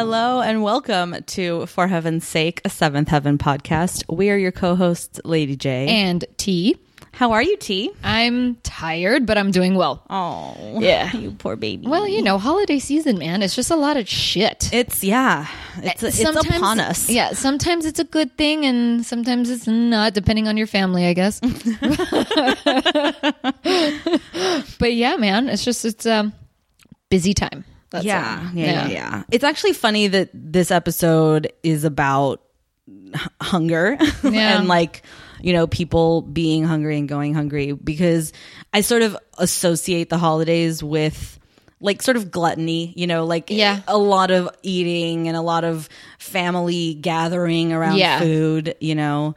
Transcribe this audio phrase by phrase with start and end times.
[0.00, 4.02] Hello and welcome to For Heaven's Sake, a Seventh Heaven podcast.
[4.08, 5.88] We are your co hosts, Lady J.
[5.88, 6.78] And T.
[7.12, 7.90] How are you, T?
[8.02, 10.02] I'm tired, but I'm doing well.
[10.08, 11.12] Oh, Yeah.
[11.16, 11.86] you poor baby.
[11.86, 13.42] Well, you know, holiday season, man.
[13.42, 14.70] It's just a lot of shit.
[14.72, 15.46] it's, yeah,
[15.82, 17.10] it's, it's Sometimes- upon us.
[17.10, 21.12] Yeah, sometimes it's a good thing and sometimes it's not, depending on your family, I
[21.12, 21.40] guess.
[24.78, 26.32] but yeah, man, it's just, it's um
[27.10, 27.66] busy time.
[27.90, 28.56] That's yeah, all.
[28.56, 29.22] yeah, yeah, yeah.
[29.30, 32.40] It's actually funny that this episode is about
[33.40, 34.58] hunger Yeah.
[34.58, 35.02] and like
[35.40, 38.32] you know people being hungry and going hungry because
[38.72, 41.38] I sort of associate the holidays with
[41.82, 43.80] like sort of gluttony, you know, like Yeah.
[43.88, 48.18] a lot of eating and a lot of family gathering around Yeah.
[48.20, 49.34] food, you know.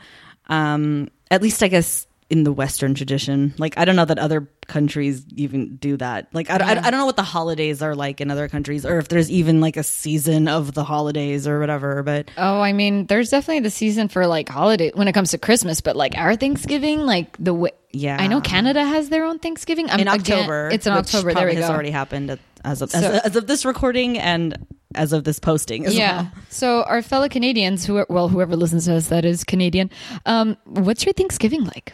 [0.50, 3.54] Um at least I guess in the western tradition.
[3.60, 6.28] Like I don't know that other countries even do that.
[6.34, 8.98] Like I, I, I don't know what the holidays are like in other countries or
[8.98, 13.06] if there's even like a season of the holidays or whatever, but Oh, I mean,
[13.06, 16.36] there's definitely the season for like holiday when it comes to Christmas, but like our
[16.36, 18.18] Thanksgiving, like the way, Yeah.
[18.20, 19.90] I know Canada has their own Thanksgiving.
[19.92, 20.70] I'm, in again, October.
[20.74, 21.34] it's in October.
[21.36, 21.72] There we has go.
[21.72, 25.84] already happened as of, So- as, as of this recording and as of this posting
[25.92, 26.16] yeah.
[26.24, 26.32] well.
[26.50, 29.90] So our fellow Canadians, who are, well, whoever listens to us that is Canadian,
[30.26, 31.94] um, what's your Thanksgiving like?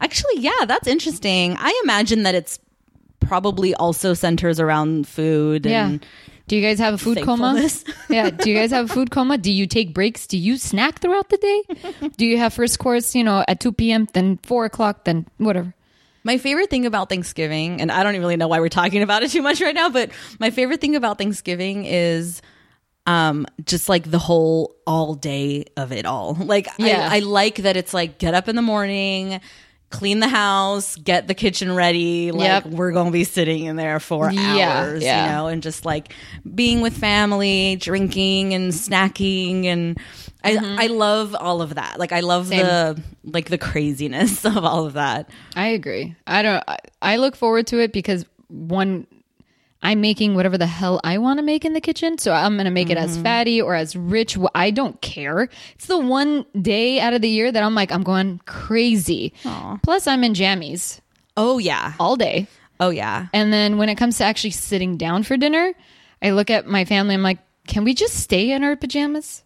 [0.00, 1.56] Actually, yeah, that's interesting.
[1.58, 2.58] I imagine that it's
[3.20, 5.88] probably also centers around food Yeah.
[5.88, 6.06] and
[6.48, 7.68] Do you guys have a food coma?
[8.08, 8.30] Yeah.
[8.30, 9.38] Do you guys have a food coma?
[9.38, 10.26] Do you take breaks?
[10.26, 12.10] Do you snack throughout the day?
[12.16, 15.74] Do you have first course, you know, at 2 p.m., then 4 o'clock, then whatever?
[16.24, 19.22] My favorite thing about Thanksgiving, and I don't even really know why we're talking about
[19.22, 22.42] it too much right now, but my favorite thing about Thanksgiving is
[23.06, 26.34] um just like the whole all day of it all.
[26.34, 27.08] Like Yeah.
[27.10, 29.40] I, I like that it's like get up in the morning,
[29.90, 32.30] clean the house, get the kitchen ready.
[32.32, 32.66] Like Yep.
[32.72, 35.24] we're gonna be sitting in there for Yeah, hours, yeah.
[35.26, 36.12] you know, and just like
[36.54, 39.98] being with family, drinking and snacking and
[40.42, 41.98] I, I love all of that.
[41.98, 42.50] Like I love Mm-hmm.
[42.50, 42.64] Same.
[42.66, 45.28] the like the craziness of all of that.
[45.54, 46.14] I agree.
[46.26, 46.64] I don't.
[46.66, 49.06] I, I look forward to it because one,
[49.82, 52.70] I'm making whatever the hell I want to make in the kitchen, so I'm gonna
[52.70, 53.22] make it as mm-hmm.
[53.22, 54.36] fatty or as rich.
[54.54, 55.48] I don't care.
[55.74, 59.32] It's the one day out of the year that I'm like I'm going crazy.
[59.82, 61.00] Plus, I'm in jammies
[61.36, 61.94] Oh yeah.
[61.98, 62.46] all day,
[62.78, 63.28] Oh yeah.
[63.32, 65.72] and then when it comes to actually sitting down for dinner,
[66.22, 67.14] I look at my family.
[67.14, 69.44] I'm like, can we just stay in our pajamas?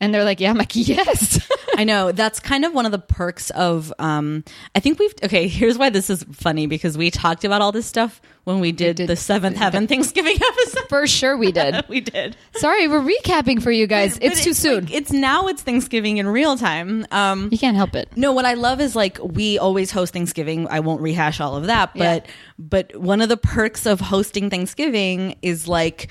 [0.00, 0.50] And they're like, yeah.
[0.50, 1.38] I'm like, yes.
[1.76, 4.44] I know that's kind of one of the perks of um
[4.74, 7.86] I think we've okay, here's why this is funny because we talked about all this
[7.86, 10.88] stuff when we did, did- the 7th heaven Thanksgiving episode.
[10.88, 11.84] for sure, we did.
[11.88, 12.36] we did.
[12.56, 14.14] Sorry, we're recapping for you guys.
[14.14, 14.86] But it's too soon.
[14.86, 17.06] like, it's now it's Thanksgiving in real time.
[17.10, 18.16] Um you can't help it.
[18.16, 20.66] no, what I love is like we always host Thanksgiving.
[20.68, 22.26] I won't rehash all of that, but
[22.58, 26.08] but one of the perks of hosting Thanksgiving is like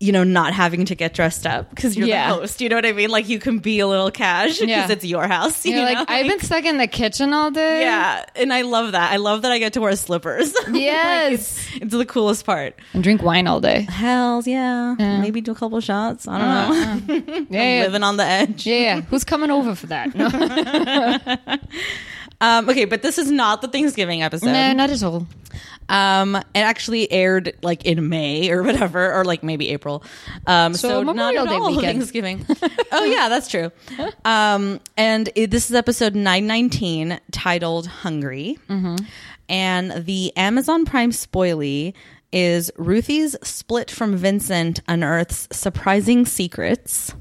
[0.00, 2.28] you know not having to get dressed up because you're Yeah.
[2.28, 2.60] the host.
[2.60, 3.10] You know what I mean?
[3.10, 4.90] Like you can be a little cash because Yeah.
[4.92, 5.64] it's your house.
[5.66, 5.92] You You're know?
[5.92, 7.80] like, I've been stuck in the kitchen all day.
[7.82, 9.10] Yeah, and I love that.
[9.12, 10.54] I love that I get to wear slippers.
[10.68, 11.32] Like, Yes.
[11.32, 12.78] it's, it's the coolest part.
[12.92, 13.82] And drink wine all day.
[13.90, 14.94] Hells yeah.
[14.98, 16.28] Maybe do a couple shots.
[16.28, 17.44] I don't know.
[17.50, 17.82] Yeah, yeah.
[17.86, 18.66] Living on the edge.
[18.66, 19.00] yeah, yeah.
[19.02, 20.14] Who's coming over for that?
[20.14, 21.56] No,
[22.40, 24.46] Um, okay, but this is not the Thanksgiving episode.
[24.52, 25.26] no not at all.
[25.88, 30.02] Um, it actually aired like in May or whatever, or like maybe April.
[30.46, 31.98] Um, so, So not at Day all weekend.
[31.98, 32.46] Thanksgiving.
[32.92, 33.70] oh yeah, that's true.
[34.24, 38.58] Um, and it, this is episode nine nineteen, titled "Hungry,"
[39.48, 41.94] and the Amazon Prime spoilie
[42.30, 47.14] is Ruthie's split from Vincent unearths surprising secrets.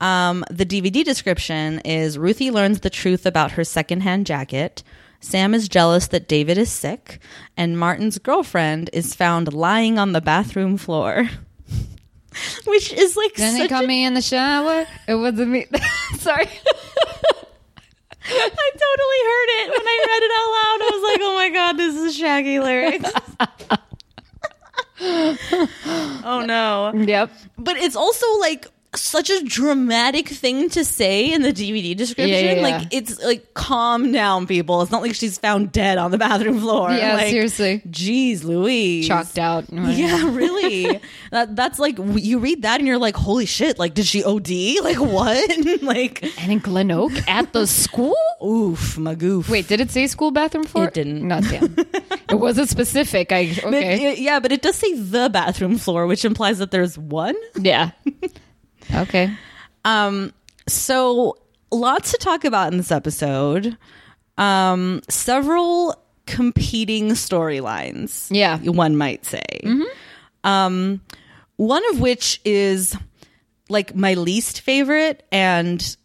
[0.00, 4.82] Um, the DVD description is Ruthie learns the truth about her secondhand jacket.
[5.20, 7.20] Sam is jealous that David is sick,
[7.56, 11.28] and Martin's girlfriend is found lying on the bathroom floor.
[12.66, 14.86] Which is like Then such caught a- me in the shower.
[15.06, 15.66] It wasn't me.
[16.18, 16.46] Sorry.
[18.32, 20.80] I totally heard it when I read it out loud.
[20.82, 23.10] I was like, "Oh my god, this is Shaggy lyrics."
[26.24, 26.92] oh no!
[26.94, 27.30] yep.
[27.58, 32.28] But it's also like such a dramatic thing to say in the DVD description.
[32.44, 34.82] Yeah, yeah, Like it's like calm down, people.
[34.82, 36.90] It's not like she's found dead on the bathroom floor.
[36.90, 37.82] Yeah, Like, seriously.
[37.88, 39.06] Jeez, Louise.
[39.06, 39.66] Chalked out.
[39.72, 41.00] Yeah, really.
[41.30, 43.78] that that's like you read that and you're like, holy shit!
[43.78, 44.50] Like, did she OD?
[44.82, 45.82] Like what?
[45.82, 48.16] like, And in Glen Oak at the school?
[48.44, 49.48] oof, my goof.
[49.48, 50.86] Wait, did it say school bathroom floor?
[50.88, 51.26] It didn't.
[51.28, 51.76] Not damn.
[51.78, 53.30] it wasn't specific.
[53.30, 54.12] I okay.
[54.12, 57.36] it- yeah, but it does say the bathroom floor, which implies that there's one.
[57.56, 57.90] yeah.
[58.94, 59.32] Okay.
[59.84, 60.32] Um,
[60.66, 61.36] so
[61.70, 63.76] lots to talk about in this episode.
[64.38, 65.96] Um, several
[66.26, 68.28] competing storylines.
[68.30, 68.58] Yeah.
[68.58, 69.44] one might say.
[70.44, 71.00] Um,
[71.56, 72.96] one of which is
[73.68, 75.96] like my least favorite and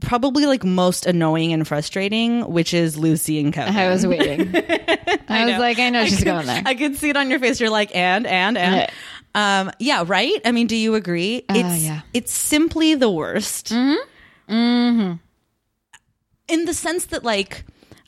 [0.00, 3.74] probably like most annoying and frustrating, which is Lucy and Kevin.
[3.76, 4.54] I was waiting.
[5.28, 6.62] I, was like, I know she's could- going there.
[6.64, 7.60] I could see it on your face.
[7.60, 8.90] You're like, and, and, and.
[9.38, 10.40] Um, yeah, right?
[10.44, 11.44] I mean, do you agree?
[11.48, 12.00] it's, Uh, yeah.
[12.12, 13.66] it's simply the worst.
[13.72, 14.52] Mm-hmm.
[14.54, 15.12] Mm-hmm.
[16.48, 17.64] In the sense that, like,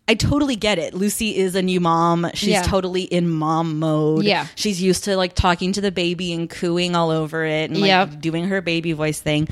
[0.08, 0.92] I totally get it.
[0.94, 2.28] Lucy is a new mom.
[2.34, 2.62] She's Yeah.
[2.62, 4.24] totally in mom mode.
[4.24, 4.46] Yeah.
[4.56, 7.88] She's used to like talking to the baby and cooing all over it and like
[7.88, 8.20] Yep.
[8.20, 9.46] doing her baby voice thing.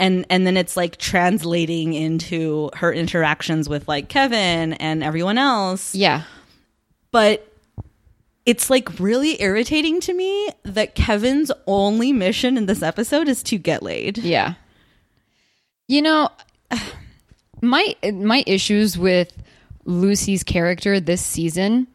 [0.00, 5.94] And and then it's like translating into her interactions with like Kevin and everyone else
[5.94, 6.22] yeah.
[7.12, 7.46] but
[8.44, 13.58] it's like really irritating to me that Kevin's only mission in this episode is to
[13.58, 14.18] get laid.
[14.18, 14.54] Yeah.
[15.88, 16.28] You know,
[17.60, 19.32] my my issues with
[19.84, 21.86] Lucy's character this season,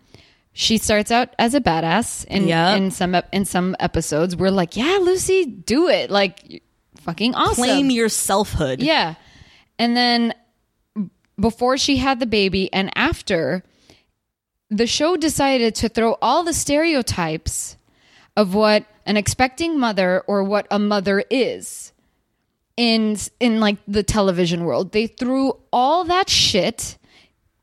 [0.54, 2.78] she starts out as a badass in Yep.
[2.78, 6.64] in some in some episodes we're like, "Yeah, Lucy, do it." Like
[7.02, 7.56] fucking awesome.
[7.64, 8.82] Claim your selfhood.
[8.82, 9.16] Yeah.
[9.80, 10.34] And then
[11.40, 13.64] before she had the baby and after,
[14.70, 17.78] the show decided to throw all the stereotypes
[18.36, 21.94] of what an expecting mother or what a mother is
[22.76, 24.92] in in like the television world.
[24.92, 26.98] They threw all that shit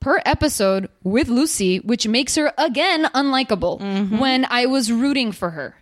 [0.01, 5.77] per episode with Lucy, which makes her again unlikable when I was rooting for her.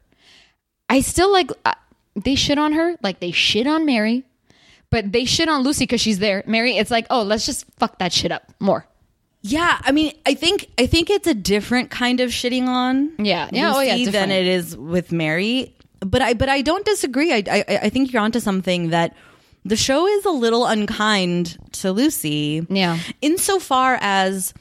[0.89, 1.75] I still like uh,
[2.15, 4.25] they shit on her like they shit on Mary,
[4.91, 6.43] but they shit on Lucy because she's there.
[6.47, 8.87] Mary, it's like, oh, let's just fuck that shit up more.
[9.43, 13.13] Yeah, I mean, I think I think it's a different kind of shitting on.
[13.19, 13.49] Yeah.
[13.53, 15.75] Yeah, oh, yeah, Lucy than it is with Mary.
[16.01, 17.33] But I but I don't disagree.
[17.33, 19.17] I I, I think you're onto something that
[19.65, 22.67] the show is a little unkind to Lucy.
[22.69, 22.99] Yeah.
[23.21, 24.55] insofar as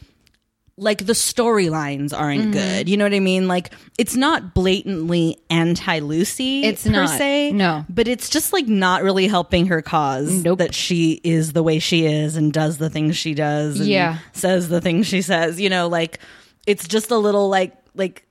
[0.78, 2.52] like the storylines aren't Mm-hmm.
[2.54, 2.90] good.
[2.90, 3.48] You know what I mean?
[3.48, 6.64] Like it's not blatantly anti Lucy.
[6.64, 7.10] It's per not.
[7.10, 7.52] se.
[7.52, 7.86] No.
[7.90, 10.44] but it's just like not really helping her cause.
[10.44, 10.60] Nope.
[10.60, 13.80] That she is the way she is and does the things she does.
[13.80, 14.18] And Yeah.
[14.34, 15.60] says the things she says.
[15.62, 16.20] You know, like
[16.66, 18.26] it's just a little like like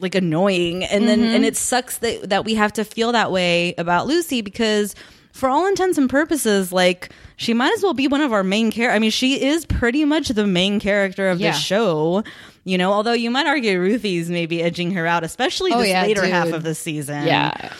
[0.00, 1.34] like annoying and then Mm-hmm.
[1.36, 4.94] and it sucks that that we have to feel that way about Lucy because
[5.32, 8.70] for all intents and purposes like she might as well be one of our main
[8.70, 8.96] characters.
[8.96, 11.52] I mean she is pretty much the main character of Yeah.
[11.52, 12.22] the show.
[12.64, 16.02] You know, although you might argue Ruthie's maybe edging her out, especially Oh, this yeah,
[16.02, 17.26] later half of the season.
[17.26, 17.72] Yeah.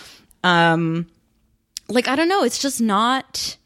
[0.43, 1.07] Um
[1.89, 3.57] like I don't know, it's just not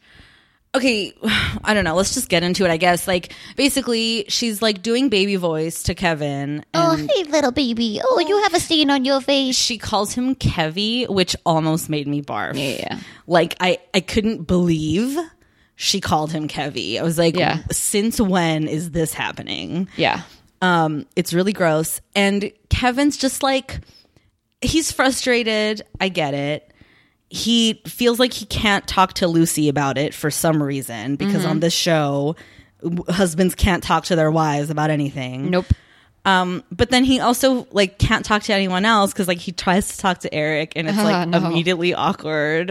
[0.77, 1.13] Okay,
[1.63, 1.95] I don't know.
[1.95, 3.07] Let's just get into it, I guess.
[3.07, 7.99] Like basically she's like doing baby voice to Kevin Oh, hey, little baby.
[8.03, 9.55] Oh, you have a stain on your face.
[9.55, 12.53] she calls him Kevy, which almost made me barf.
[12.55, 12.99] Yeah.
[13.27, 15.17] Like I I couldn't believe
[15.75, 16.99] she called him Kevy.
[16.99, 17.59] I was like, Yeah.
[17.71, 19.87] since when is this happening?
[19.95, 20.21] Yeah.
[20.61, 22.01] Um, it's really gross.
[22.15, 23.79] And Kevin's just like,
[24.61, 25.83] he's frustrated.
[26.01, 26.73] I get it.
[27.29, 31.49] He feels like he can't talk to Lucy about it for some reason because Mm-hmm.
[31.51, 32.35] on this show,
[33.09, 35.49] husbands can't talk to their wives about anything.
[35.49, 35.65] Nope.
[36.25, 39.89] Um, but then he also like can't talk to anyone else because like he tries
[39.95, 41.37] to talk to Eric and it's like No.
[41.37, 42.69] immediately awkward.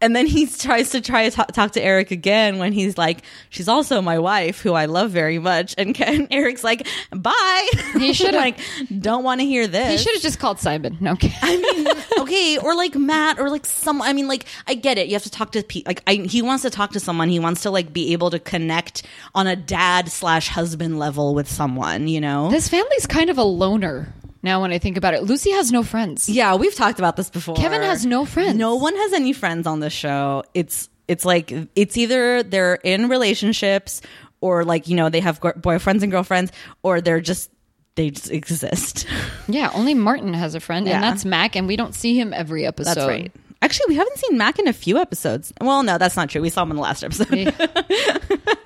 [0.00, 3.68] And then he tries to try to talk, to Eric again when he's like, "She's
[3.68, 8.34] also my wife, who I love very much." And Ken, Eric's like, "Bye." He should've-
[8.36, 8.58] like,
[9.00, 9.90] don't want to hear this.
[9.90, 10.98] He should have just called Simon.
[11.00, 11.12] No.
[11.12, 11.32] Okay.
[11.42, 11.88] I mean,
[12.20, 14.02] okay, or like Matt, or like some.
[14.02, 15.06] I mean, like I get it.
[15.08, 15.90] You have to talk to people.
[15.90, 17.28] Like I, he wants to talk to someone.
[17.30, 19.02] He wants to like be able to connect
[19.34, 22.06] on a dad slash husband level with someone.
[22.06, 22.50] You know.
[22.50, 24.12] This family's kind of a loner
[24.46, 25.22] now when I think about it.
[25.24, 26.28] Lucy has no friends.
[26.28, 27.56] Yeah, we've talked about this before.
[27.56, 28.56] Kevin has no friends.
[28.56, 30.42] No one has any friends on this show.
[30.54, 34.00] It's it's like it's either they're in relationships
[34.40, 36.50] or like you know they have boyfriends and girlfriends
[36.82, 37.50] or they're just
[37.96, 39.06] they just exist.
[39.48, 40.94] Yeah, only Martin has a friend, Yeah.
[40.96, 42.94] and that's Mac, and we don't see him every episode.
[42.96, 43.32] That's right.
[43.62, 45.52] Actually, we haven't seen Mac in a few episodes.
[45.60, 46.42] Well, no, that's not true.
[46.42, 47.54] We saw him in the last episode.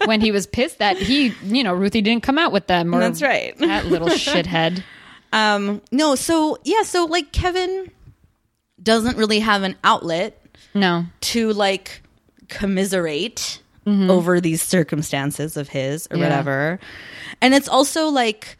[0.06, 2.94] when he was pissed that he, you know, Ruthie didn't come out with them.
[2.94, 3.56] Or That's right.
[3.58, 4.82] That little shithead.
[5.32, 7.90] Um, no, so yeah, so like Kevin
[8.82, 10.40] doesn't really have an outlet
[10.74, 11.06] No.
[11.20, 12.02] to like
[12.48, 16.22] commiserate over these circumstances of his or Yeah.
[16.22, 16.78] whatever.
[17.40, 18.56] And it's also like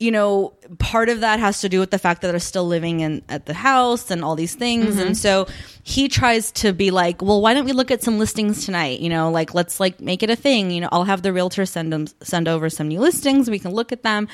[0.00, 3.00] you know, part of that has to do with the fact that they're still living
[3.00, 4.98] in at the house and all these things.
[4.98, 5.46] And so
[5.84, 8.98] he tries to be like, well, why don't we look at some listings tonight?
[9.00, 10.72] You know, like let's like make it a thing.
[10.72, 13.48] You know, I'll have the realtor send them send over some new listings.
[13.48, 14.28] We can look at them.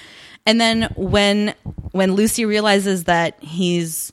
[0.46, 1.54] And then when
[1.92, 4.12] when Lucy realizes that he's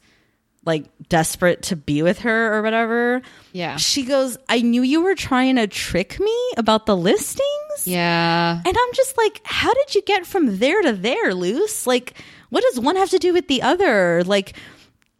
[0.65, 3.21] like desperate to be with her or whatever,
[3.53, 3.77] Yeah.
[3.77, 7.41] she goes, "I knew you were trying to trick me about the listings."
[7.85, 8.61] Yeah.
[8.65, 11.87] And I'm just like, how did you get from there to there, Luce?
[11.87, 12.15] Like,
[12.49, 14.23] what does one have to do with the other?
[14.25, 14.53] Like,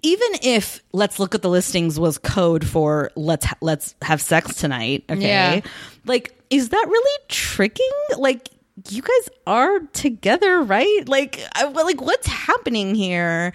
[0.04, 4.56] even if let's look at the listings was code for let's ha- let's have sex
[4.56, 5.22] tonight, okay?
[5.28, 5.62] Yeah.
[6.06, 7.90] Like is that really tricking?
[8.18, 8.50] Like
[8.90, 11.08] you guys are together, right?
[11.08, 13.54] Like I, like what's happening here?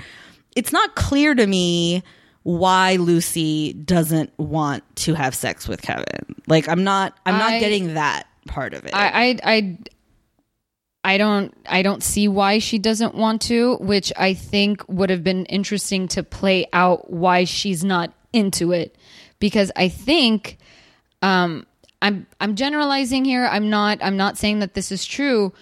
[0.56, 2.02] It's not clear to me
[2.42, 6.36] why Lucy doesn't want to have sex with Kevin.
[6.46, 8.94] Like I'm not I'm not I- getting that part of it.
[8.94, 9.78] I, I, I,
[11.04, 15.24] I don't, I don't see why she doesn't want to, which I think would have
[15.24, 18.96] been interesting to play out why she's not into it,
[19.38, 20.58] because I think,
[21.20, 21.66] um,
[22.02, 23.46] I'm, I'm generalizing here.
[23.46, 25.52] I'm not, I'm not saying that this is true,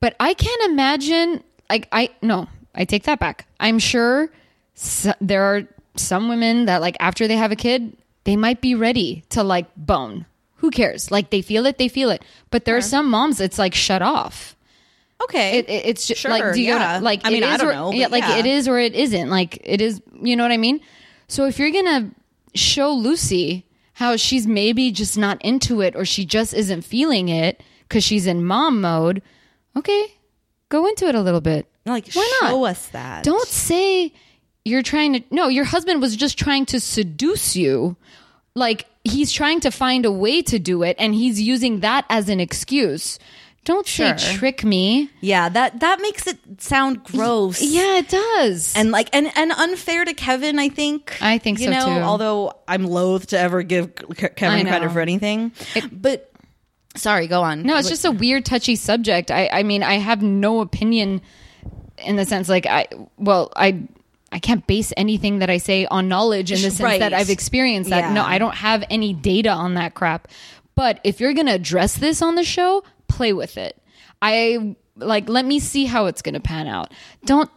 [0.00, 1.42] but I can't imagine.
[1.70, 3.46] Like I no, I take that back.
[3.60, 4.30] I'm sure
[4.76, 5.62] s there are
[5.96, 9.66] some women that like after they have a kid, they might be ready to like
[9.76, 10.26] bone.
[10.56, 11.10] Who cares?
[11.10, 12.24] Like they feel it, they feel it.
[12.50, 14.56] But there are some moms it's like shut off.
[15.24, 15.58] okay.
[15.58, 16.98] It, it- it's just Sure, like do you yeah.
[16.98, 18.38] know, like I mean, it I don't or- know, yeah, like yeah.
[18.38, 19.28] it is or it isn't.
[19.30, 20.80] Like it is, you know what I mean?
[21.28, 22.10] So if you're gonna
[22.54, 23.66] show Lucy
[23.98, 28.28] how she's maybe just not into it or she just isn't feeling it because she's
[28.28, 29.20] in mom mode,
[29.74, 30.14] okay,
[30.68, 31.66] go into it a little bit.
[31.84, 32.50] like Why not?
[32.50, 33.24] show us that.
[33.24, 34.12] Don't say
[34.64, 35.24] you're trying to.
[35.32, 37.96] No, your husband was just trying to seduce you.
[38.54, 42.28] Like he's trying to find a way to do it, and he's using that as
[42.28, 43.18] an excuse.
[43.68, 45.10] Don't say trick me.
[45.20, 47.60] Yeah, that that makes it sound gross.
[47.60, 48.74] Yeah, it does.
[48.74, 50.58] and like and and unfair to Kevin.
[50.58, 51.18] I think.
[51.20, 52.00] I think you so, know, too.
[52.02, 53.94] Although I'm loath to ever give
[54.36, 55.52] Kevin credit for anything,
[55.92, 56.32] but
[56.96, 57.62] sorry, go on.
[57.62, 59.30] No, it's just a weird, touchy subject.
[59.30, 61.20] I, I mean, I have no opinion
[61.98, 62.86] in the sense like I,
[63.18, 63.82] well, I,
[64.32, 67.00] I can't base anything that I say on knowledge in the sense Right.
[67.00, 68.14] that I've experienced that.
[68.14, 70.28] No, I don't have any data on that crap.
[70.74, 73.80] But if you're gonna address this on the show, play with it.
[74.22, 76.92] I like let me see how it's gonna pan out.
[77.24, 77.50] Don't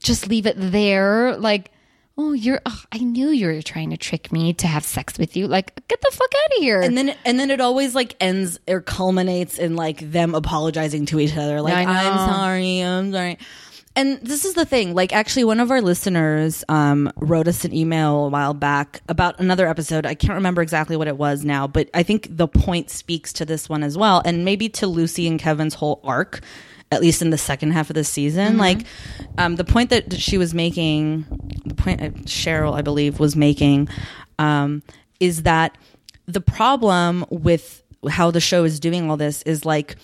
[0.00, 1.36] just leave it there.
[1.36, 1.70] Like,
[2.16, 2.60] oh, you're.
[2.66, 5.46] Oh, I knew you were trying to trick me to have sex with you.
[5.48, 6.80] Like, get the fuck out of here.
[6.80, 11.18] and then and then it always like ends or culminates in like them apologizing to
[11.20, 13.38] each other like i'm sorry i'm sorry
[13.98, 17.74] and this is the thing like actually one of our listeners um, wrote us an
[17.74, 20.06] email a while back about another episode.
[20.06, 23.44] I can't remember exactly what it was now but i think the point speaks to
[23.44, 24.22] this one as well.
[24.24, 26.40] And maybe to lucy and kevin's whole arc
[26.92, 28.86] at least in the second half of the season like
[29.36, 31.26] um, the point that she was making
[31.66, 33.88] the point cheryl i believe was making
[34.38, 34.82] um,
[35.20, 35.76] is that
[36.26, 39.96] the problem with how the show is doing all this is like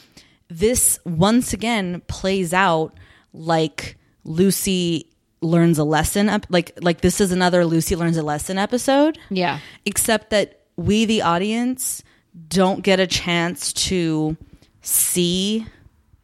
[0.48, 2.92] this once again plays out
[3.34, 5.10] like Lucy
[5.42, 9.58] learns a lesson ep- like like this is another Lucy learns a lesson episode yeah,
[9.84, 12.02] except that we the audience
[12.48, 14.36] don't get a chance to
[14.80, 15.66] see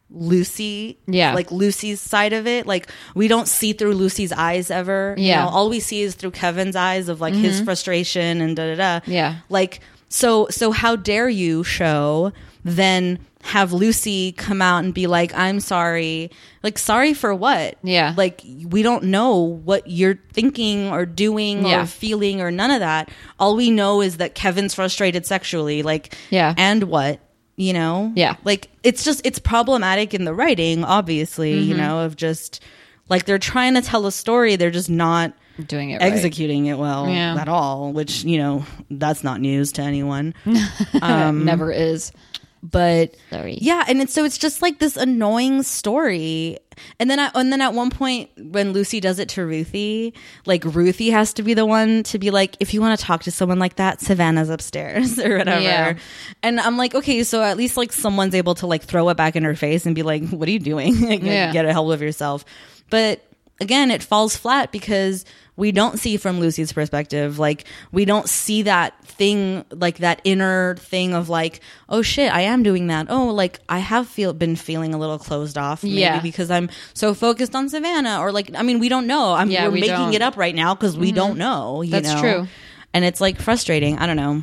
[0.09, 1.33] Lucy Yeah.
[1.33, 5.43] like Lucy's side of it like we don't see through Lucy's eyes ever you Yeah.
[5.45, 7.65] know all we see is through Kevin's eyes of like his mm-hmm.
[7.65, 9.35] frustration and da da da Yeah.
[9.49, 15.33] like so so how dare you show then have Lucy come out and be like
[15.33, 16.29] I'm sorry
[16.61, 18.13] like sorry for what Yeah.
[18.15, 21.81] like we don't know what you're thinking or doing Yeah.
[21.81, 26.15] or feeling or none of that all we know is that Kevin's frustrated sexually like
[26.29, 26.53] Yeah.
[26.55, 27.19] and what
[27.55, 28.35] you know Yeah.
[28.43, 31.81] like it's just it's problematic in the writing obviously you Mm-hmm.
[31.81, 32.61] know of just
[33.09, 35.33] like they're trying to tell a story they're just not
[35.67, 36.13] doing it right.
[36.13, 37.35] executing it well Yeah.
[37.41, 40.35] at all which you know that's not news to anyone
[41.01, 42.11] Never is.
[42.63, 43.57] But Sorry.
[43.59, 46.57] yeah and it's so it's just like this annoying story
[46.99, 50.13] and then I, and then at one point when lucy does it to ruthie
[50.45, 53.23] like ruthie has to be the one to be like if you want to talk
[53.23, 55.97] to someone like that savannah's upstairs or whatever Yeah.
[56.43, 59.35] and i'm like okay so at least like someone's able to like throw it back
[59.35, 61.51] in her face and be like what are you doing like, Yeah.
[61.51, 62.45] get a hold of yourself
[62.91, 63.25] but
[63.59, 65.25] again it falls flat because
[65.61, 70.75] we don't see from Lucy's perspective like we don't see that thing like that inner
[70.77, 74.55] thing of like oh shit I am doing that oh like I have feel been
[74.55, 76.19] feeling a little closed off maybe Yeah.
[76.19, 79.65] because I'm so focused on Savannah or like I mean we don't know I'm Yeah,
[79.65, 80.05] we're we making don't.
[80.07, 80.13] Mm-hmm.
[80.15, 82.21] it up right now because we don't know you That's know?
[82.21, 82.47] true.
[82.93, 84.41] and it's like frustrating I don't know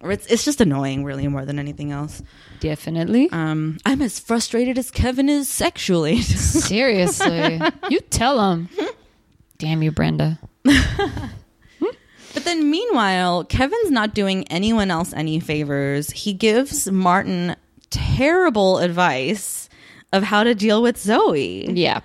[0.00, 2.22] or it's it's just annoying really more than anything else
[2.60, 3.28] Definitely.
[3.32, 7.60] um I'm as frustrated as Kevin is sexually Seriously.
[7.90, 8.68] you tell him.
[9.58, 10.38] Damn you, Brenda.
[10.64, 16.10] But then meanwhile, Kevin's not doing anyone else any favors.
[16.10, 17.54] He gives Martin
[17.90, 19.68] terrible advice
[20.12, 21.70] of how to deal with Zoe.
[21.72, 22.00] Yeah.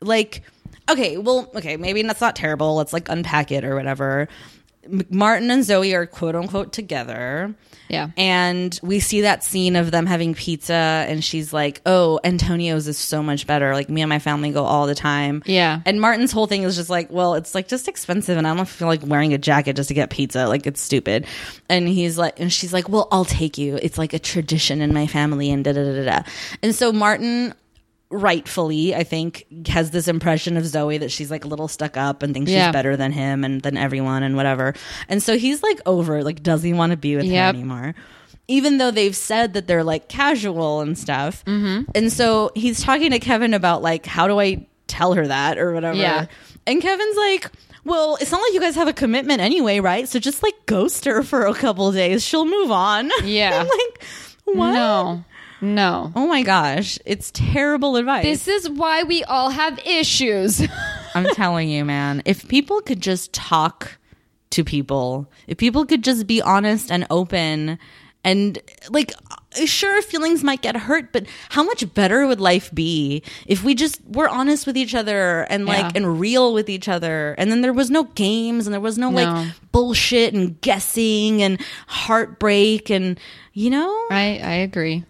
[0.00, 0.42] Like,
[0.88, 2.76] okay, well, okay, maybe that's not terrible.
[2.76, 4.28] Let's like unpack it or whatever.
[5.10, 7.54] Martin and Zoe are quote unquote together.
[7.88, 8.10] Yeah.
[8.16, 12.98] And we see that scene of them having pizza, and she's like, Oh, Antonio's is
[12.98, 13.72] so much better.
[13.72, 15.42] Like, me and my family go all the time.
[15.46, 15.80] Yeah.
[15.86, 18.68] And Martin's whole thing is just like, Well, it's like just expensive, and I don't
[18.68, 20.46] feel like wearing a jacket just to get pizza.
[20.46, 21.26] Like, it's stupid.
[21.68, 23.78] And he's like, And she's like, Well, I'll take you.
[23.80, 26.22] It's like a tradition in my family, and da da da da.
[26.62, 27.54] And so Martin
[28.10, 32.22] rightfully, I think, has this impression of Zoe that she's like a little stuck up
[32.22, 32.66] and thinks Yeah.
[32.68, 34.74] she's better than him and than everyone and whatever.
[35.08, 37.54] And so he's like over, like doesn't want to be with Yep.
[37.54, 37.94] her anymore.
[38.50, 41.44] Even though they've said that they're like casual and stuff.
[41.44, 41.90] Mm-hmm.
[41.94, 45.74] And so he's talking to Kevin about like, how do I tell her that or
[45.74, 45.98] whatever.
[45.98, 46.26] Yeah.
[46.66, 47.50] And Kevin's like,
[47.84, 50.08] well, it's not like you guys have a commitment anyway, right?
[50.08, 52.24] So just like ghost her for a couple days.
[52.24, 53.10] She'll move on.
[53.24, 53.60] Yeah.
[53.60, 54.04] I'm like,
[54.44, 54.72] what?
[54.72, 55.24] No.
[55.60, 56.12] No.
[56.14, 56.98] Oh my gosh.
[57.04, 58.24] It's terrible advice.
[58.24, 60.62] This is why we all have issues.
[61.14, 63.98] I'm telling you, man, if people could just talk
[64.50, 67.78] to people, if people could just be honest and open
[68.24, 68.58] and
[68.90, 69.12] like
[69.64, 74.00] sure feelings might get hurt, but how much better would life be if we just
[74.06, 75.90] were honest with each other and like Yeah.
[75.96, 79.10] and real with each other and then there was no games and there was no,
[79.10, 79.22] No.
[79.24, 83.18] like bullshit and guessing and heartbreak and
[83.52, 83.90] you know?
[84.10, 85.04] I I agree.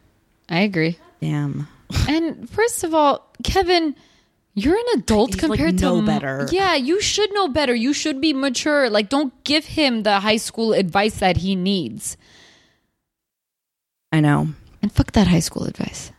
[0.48, 0.98] I agree.
[1.20, 1.68] Damn.
[2.08, 3.94] And first of all, Kevin,
[4.54, 6.48] you're an adult He's, like, compared know to better.
[6.50, 7.74] Yeah, you should know better.
[7.74, 8.90] You should be mature.
[8.90, 12.16] Like, don't give him the high school advice that he needs.
[14.10, 14.48] I know.
[14.82, 16.12] And fuck that high school advice.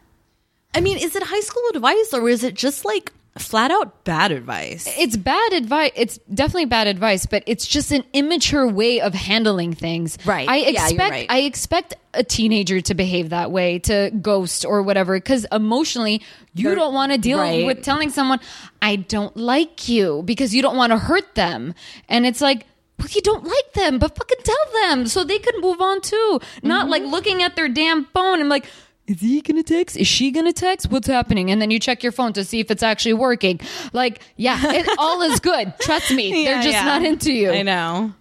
[0.74, 4.32] I mean, is it high school advice or is it just like flat out bad
[4.32, 4.88] advice?
[4.98, 5.92] It's bad advice.
[5.96, 10.18] It's definitely bad advice, but it's just an immature way of handling things.
[10.26, 10.48] Right.
[10.50, 11.28] I Yeah, expect right.
[11.30, 16.22] I expect a teenager to behave that way, to ghost or whatever, because emotionally
[16.56, 17.66] you They're- don't want to deal right.
[17.66, 18.40] with telling someone
[18.82, 21.74] I don't like you because you don't want to hurt them,
[22.10, 22.66] and it's like.
[22.98, 26.42] Well, you don't like them, but fucking tell them so they can move on too.
[26.62, 26.92] Not Mm-hmm.
[26.92, 28.66] like looking at their damn phone and like,
[29.10, 29.98] is he gonna text?
[29.98, 30.92] Is she gonna text?
[30.92, 31.50] What's happening?
[31.52, 33.60] And then you check your phone to see if it's actually working.
[33.92, 35.74] Like, yeah, it all is good.
[35.82, 36.84] Trust me, they're just yeah.
[36.84, 37.50] not into you.
[37.52, 38.14] I know.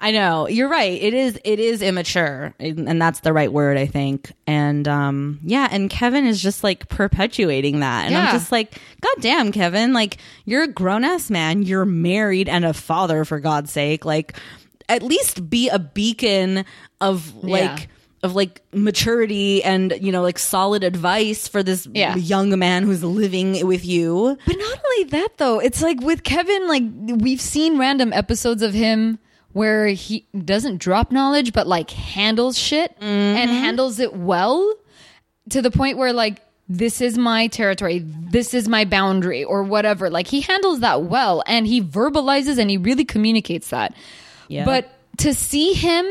[0.00, 0.48] I know.
[0.48, 1.00] You're right.
[1.00, 2.54] It is it is immature.
[2.58, 4.32] And and that's the right word, I think.
[4.48, 8.06] And um yeah, and Kevin is just like perpetuating that.
[8.06, 8.24] And Yeah.
[8.26, 12.64] I'm just like, God damn, Kevin, like you're a grown ass man, you're married and
[12.64, 14.04] a father for God's sake.
[14.04, 14.36] Like
[14.88, 16.64] at least be a beacon
[17.00, 17.86] of like Yeah.
[18.22, 22.14] Of like maturity and you know like solid advice for this Yeah.
[22.16, 24.38] young man who's living with you.
[24.46, 26.84] But not only that though, it's like with Kevin, like
[27.20, 29.18] we've seen random episodes of him
[29.52, 33.58] where he doesn't drop knowledge, but like handles shit and mm-hmm.
[33.58, 34.74] handles it well
[35.50, 40.08] to the point where like this is my territory, this is my boundary, or whatever.
[40.08, 43.94] Like he handles that well and he verbalizes and he really communicates that.
[44.48, 44.64] Yeah.
[44.64, 46.06] But to see him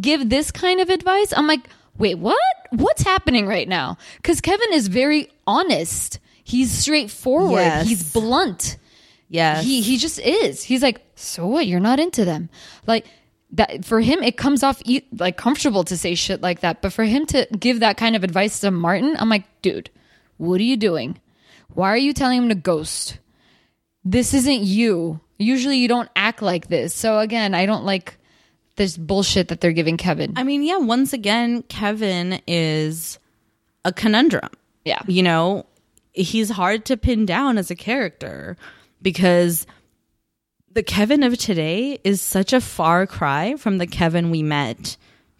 [0.00, 2.38] give this kind of advice, I'm like, wait, what?
[2.70, 3.98] What's happening right now?
[4.16, 6.18] Because Kevin is very honest.
[6.44, 7.60] He's straightforward.
[7.60, 7.86] Yes.
[7.86, 8.78] He's blunt.
[9.28, 9.60] Yeah.
[9.60, 10.62] He he just is.
[10.62, 11.66] He's like, so what?
[11.66, 12.48] You're not into them.
[12.86, 13.06] Like
[13.52, 16.82] that for him, it comes off e- like comfortable to say shit like that.
[16.82, 19.90] But for him to give that kind of advice to Martin, I'm like, dude,
[20.38, 21.20] what are you doing?
[21.74, 23.18] Why are you telling him to ghost?
[24.04, 25.20] This isn't you.
[25.38, 26.94] Usually, you don't act like this.
[26.94, 28.18] So again, I don't like
[28.76, 30.32] this bullshit that they're giving Kevin.
[30.36, 33.18] I mean, yeah, once again, Kevin is
[33.84, 34.50] a conundrum.
[34.84, 35.02] Yeah.
[35.06, 35.66] You know,
[36.12, 38.56] he's hard to pin down as a character
[39.00, 39.66] because
[40.72, 44.96] the Kevin of today is such a far cry from the Kevin we met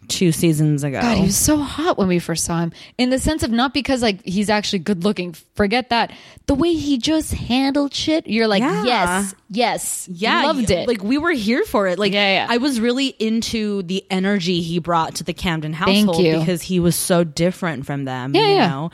[0.07, 1.01] two seasons ago.
[1.01, 2.71] God, he was so hot when we first saw him.
[2.97, 5.33] In the sense of not because like he's actually good looking.
[5.55, 6.11] Forget that.
[6.45, 8.83] The way he just handled shit, you're like, Yeah.
[8.83, 10.87] yes, yes, yeah, loved it.
[10.87, 11.99] Like we were here for it.
[11.99, 12.47] Like Yeah, yeah.
[12.49, 16.95] I was really into the energy he brought to the Camden household because he was
[16.95, 18.35] so different from them.
[18.35, 18.67] Yeah, you yeah.
[18.69, 18.91] know,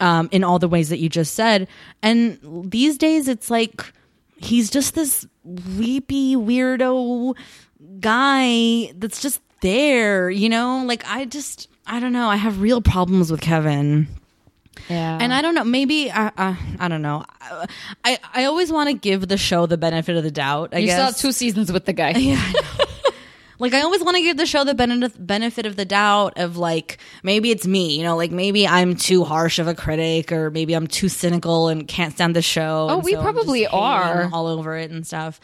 [0.00, 1.68] um, in all the ways that you just said.
[2.02, 2.38] And
[2.70, 3.92] these days, it's like
[4.36, 7.34] he's just this weepy weirdo
[8.00, 10.28] guy that's just there.
[10.30, 12.28] You know, like I just I don't know.
[12.28, 14.06] I have real problems with Kevin.
[14.88, 17.24] yeah, And I don't know, maybe I I, I don't know.
[18.04, 20.70] I I always want to give the show the benefit of the doubt.
[20.74, 22.10] I you guess still have two seasons with the guy.
[22.16, 22.36] yeah.
[22.38, 22.84] I know.
[23.58, 26.56] like I always want to give the show the benefit benefit of the doubt of
[26.56, 30.50] like maybe it's me, you know, like maybe I'm too harsh of a critic or
[30.50, 32.88] maybe I'm too cynical and can't stand the show.
[32.90, 34.28] Oh, we so probably are.
[34.32, 35.40] all over it and stuff.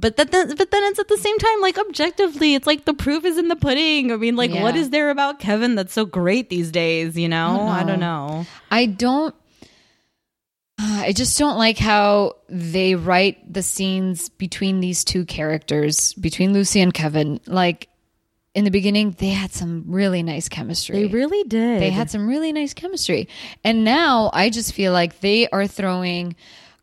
[0.00, 2.94] But that, that, but then it's at the same time like objectively, it's like the
[2.94, 4.12] proof is in the pudding.
[4.12, 4.80] I mean, like what Yeah.
[4.80, 7.16] is there about Kevin that's so great these days?
[7.18, 8.46] You know, I don't know.
[8.70, 9.34] I don't.
[10.78, 16.80] I just don't like how they write the scenes between these two characters, between Lucy
[16.80, 17.40] and Kevin.
[17.46, 17.88] Like
[18.54, 20.96] in the beginning, they had some really nice chemistry.
[20.96, 21.82] They really did.
[21.82, 23.28] They had some really nice chemistry.
[23.64, 26.36] And now I just feel like they are throwing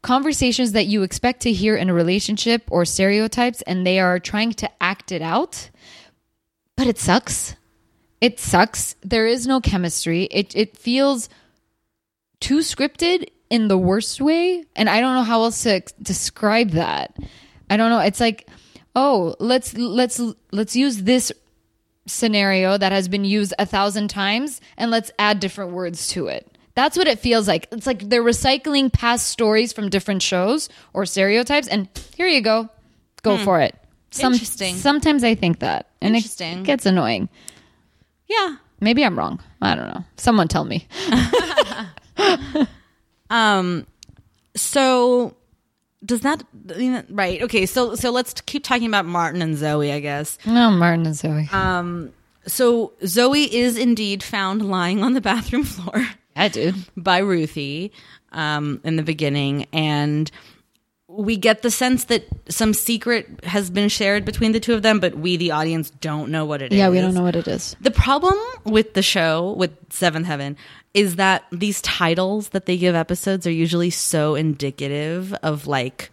[0.06, 4.54] conversations that you expect to hear in a relationship or stereotypes and they are trying
[4.54, 5.72] to act it out.
[6.78, 7.56] But it sucks.
[8.22, 8.96] It sucks.
[9.02, 10.26] There is no chemistry.
[10.26, 11.28] It it feels
[12.40, 17.18] too scripted in the worst way and I don't know how else to describe that.
[17.72, 18.00] I don't know.
[18.00, 18.48] It's like,
[18.96, 21.32] "Oh, let's let's let's use this
[22.06, 26.55] scenario that has been used a thousand times and let's add different words to it.
[26.76, 27.68] That's what it feels like.
[27.72, 32.70] It's like they're recycling past stories from different shows or stereotypes, and here you go.
[33.24, 33.76] Go for it.
[34.12, 34.76] Some, Interesting.
[34.76, 35.90] Sometimes I think that.
[36.00, 36.60] And Interesting.
[36.60, 37.28] it gets annoying.
[38.28, 38.58] yeah.
[38.82, 39.40] Maybe I'm wrong.
[39.62, 40.04] I don't know.
[40.18, 40.88] Someone tell me.
[43.30, 43.88] Um.
[44.56, 45.36] So
[46.06, 46.44] does that
[46.78, 47.42] you know, right?
[47.42, 47.66] Okay.
[47.66, 49.92] So so let's keep talking about Martin and Zoe.
[49.92, 50.38] I guess.
[50.46, 51.50] No, Martin and Zoe.
[51.52, 52.14] Um.
[52.46, 56.76] So Zoe is indeed found lying on the bathroom floor yeah, dude.
[56.98, 57.92] by Ruthie
[58.32, 60.30] um, in the beginning, and
[61.08, 65.00] we get the sense that some secret has been shared between the two of them,
[65.00, 66.78] but we, the audience, don't know what it is.
[66.78, 67.76] Yeah, we don't know what it is.
[67.80, 68.34] The problem
[68.66, 70.58] with the show, with Seventh Heaven,
[70.94, 76.10] is that these titles that they give episodes are usually so indicative of like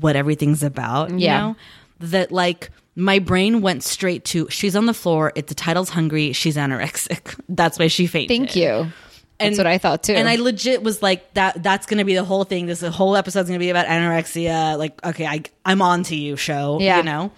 [0.00, 1.10] what everything's about.
[1.10, 1.38] You Yeah.
[1.40, 1.56] know?
[2.00, 6.32] That like my brain went straight to she's on the floor, it's the title's hungry,
[6.32, 7.38] she's anorexic.
[7.48, 8.28] That's why she fainted.
[8.36, 8.90] Thank you.
[9.38, 10.14] That's what I thought too.
[10.14, 12.66] And I legit was like, that that's gonna be the whole thing.
[12.66, 14.78] This whole episode's gonna be about anorexia.
[14.78, 16.78] Like, okay, I I'm on to you, show.
[16.80, 16.98] Yeah.
[16.98, 17.32] You know?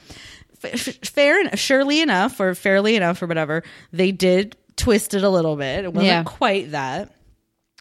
[0.61, 5.57] Fair and surely enough, or fairly enough, or whatever, they did twist it a little
[5.57, 5.85] bit.
[5.85, 6.23] It wasn't Yeah.
[6.25, 7.11] quite that,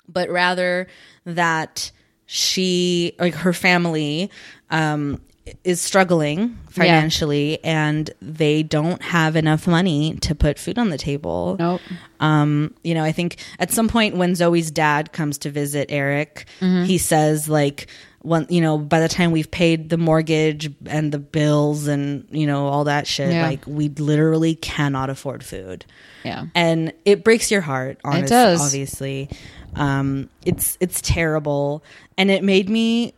[0.08, 0.88] but rather
[1.26, 1.92] that
[2.28, 4.30] she, like her family,
[4.70, 5.22] um,
[5.64, 11.56] is struggling financially and they don't have enough money to put food on the table.
[11.60, 11.82] Nope.
[12.20, 16.46] Um, you know, I think at some point when Zoe's dad comes to visit Eric,
[16.60, 16.84] Mm-hmm.
[16.86, 17.88] he says like
[18.22, 22.46] one you know, by the time we've paid the mortgage and the bills and, you
[22.48, 23.48] know, all that shit, Yeah.
[23.48, 25.86] like we literally cannot afford food.
[26.26, 26.48] Yeah.
[26.56, 28.62] And it breaks your heart, honestly, does.
[28.62, 29.30] obviously.
[29.76, 31.84] Um, it's it's terrible.
[32.18, 33.14] And it made me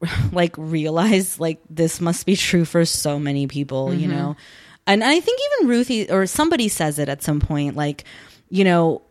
[0.32, 4.16] like realize like this must be true for so many people, you mm-hmm.
[4.16, 4.36] know.
[4.86, 8.04] And I think even Ruthie or somebody says it at some point, like,
[8.48, 9.02] you know,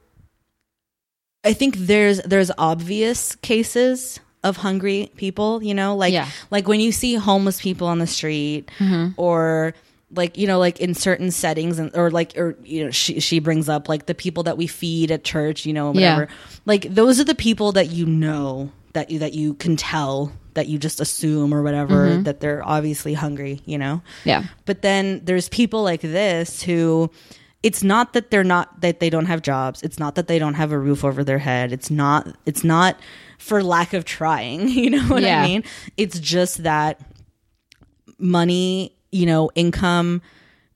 [1.44, 6.28] I think there's there's obvious cases of hungry people, you know, like Yeah.
[6.52, 9.10] like when you see homeless people on the street mm-hmm.
[9.18, 9.74] or
[10.12, 13.40] like you know like in certain settings and or like or you know she she
[13.40, 16.16] brings up like the people that we feed at church, you know, Yeah.
[16.16, 16.32] whatever.
[16.66, 20.68] Like those are the people that you know that you that you can tell that
[20.68, 22.24] you just assume or whatever mm-hmm.
[22.24, 24.02] that they're obviously hungry, you know.
[24.26, 24.44] Yeah.
[24.66, 27.12] But then there's people like this who
[27.62, 29.84] it's not that they're not that they don't have jobs.
[29.84, 31.72] It's not that they don't have a roof over their head.
[31.72, 33.00] It's not it's not
[33.38, 35.42] for lack of trying, you know what Yeah.
[35.42, 35.64] I mean?
[35.96, 37.00] It's just that
[38.18, 40.22] money, you know, income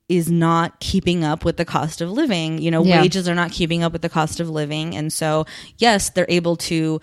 [0.09, 2.59] is not keeping up with the cost of living.
[2.59, 3.01] You know, Yeah.
[3.01, 4.95] wages are not keeping up with the cost of living.
[4.95, 5.45] And so,
[5.77, 7.01] yes, they're able to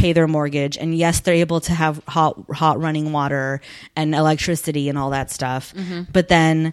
[0.00, 0.76] pay their mortgage.
[0.78, 3.60] And yes they're able to have hot hot running water
[3.94, 5.74] and electricity and all that stuff.
[5.74, 6.02] Mm-hmm.
[6.12, 6.72] But then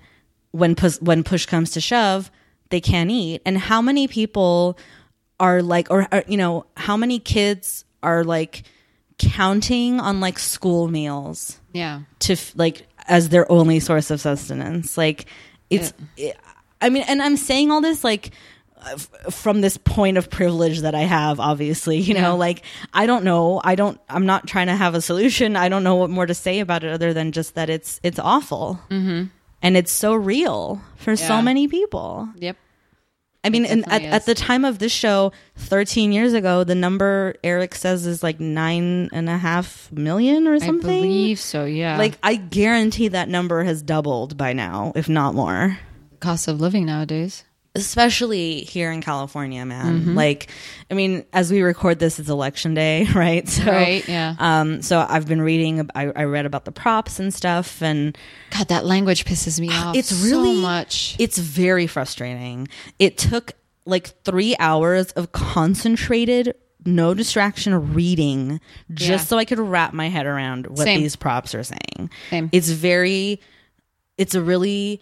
[0.52, 2.32] when push, when push comes to shove
[2.70, 3.42] they can't eat.
[3.46, 4.78] And how many people
[5.40, 8.64] are like or, or you know how many kids are like
[9.18, 12.02] counting on like school meals Yeah.
[12.20, 14.98] to f- like as their only source of sustenance?
[14.98, 15.26] Like
[15.70, 16.38] it's it-
[16.82, 18.30] i mean and i'm saying all this like
[19.30, 22.64] from this point of privilege that i have obviously you know like
[22.94, 25.96] i don't know i don't i'm not trying to have a solution i don't know
[25.96, 29.26] what more to say about it other than just that it's it's awful mm-hmm.
[29.62, 32.58] and it's so real for so many people Yep.
[33.44, 37.36] I mean, and at, at the time of this show, 13 years ago, the number
[37.46, 41.02] Eric says is like nine and a half million or I something.
[41.02, 41.64] believe so.
[41.64, 41.98] Yeah.
[41.98, 45.78] Like, I guarantee that number has doubled by now, if not more.
[46.20, 47.46] cost of living nowadays.
[47.78, 50.02] Especially here in California, man.
[50.02, 50.16] Mm-hmm.
[50.16, 50.50] Like,
[50.92, 53.48] I mean, as we record this, it's election day, right?
[53.48, 54.36] So, Right, yeah.
[54.40, 58.18] Um, so I've been reading, I, I read about the props and stuff, and
[58.52, 59.96] God, that language pisses me off.
[59.96, 61.16] it's really so much.
[61.20, 62.68] It's very frustrating.
[63.00, 63.54] It took
[63.86, 68.60] like three hours of concentrated, no distraction reading
[68.94, 69.18] just Yeah.
[69.18, 71.00] so I could wrap my head around what Same.
[71.02, 72.10] these props are saying.
[72.30, 72.50] Same.
[72.52, 73.40] It's very,
[74.18, 75.02] it's a really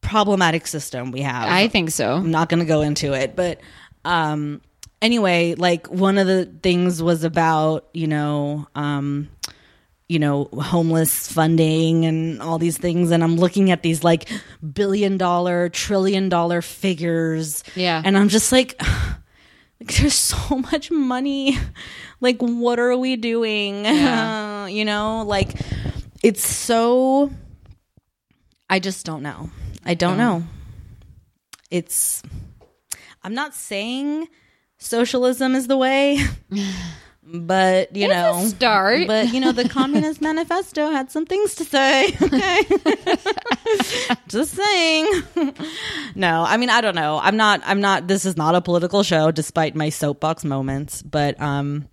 [0.00, 1.48] problematic system we have.
[1.48, 2.14] I think so.
[2.14, 3.60] I'm not going to go into it, but
[4.04, 4.60] um,
[5.02, 9.28] anyway, like one of the things was about, you know, um,
[10.08, 13.12] you know, homeless funding and all these things.
[13.12, 14.28] And I'm looking at these like
[14.72, 17.62] billion dollar, trillion dollar figures.
[17.76, 18.02] Yeah.
[18.04, 18.80] And I'm just like,
[19.80, 21.56] like there's so much money.
[22.20, 23.84] Like, what are we doing?
[23.84, 24.66] Yeah.
[24.66, 25.54] you know, like
[26.22, 27.30] it's so,
[28.68, 29.50] I just don't know.
[29.84, 30.44] I don't know.
[31.70, 32.22] It's,
[33.22, 34.28] I'm not saying
[34.78, 36.18] socialism is the way.
[37.32, 39.06] But you It's know, start.
[39.06, 42.08] But you know, the Communist Manifesto had some things to say.
[42.20, 42.62] Okay,
[44.28, 45.22] just saying.
[46.16, 47.20] no, I mean, I don't know.
[47.22, 47.60] I'm not.
[47.64, 48.08] I'm not.
[48.08, 51.02] This is not a political show, despite my soapbox moments.
[51.02, 51.88] But um,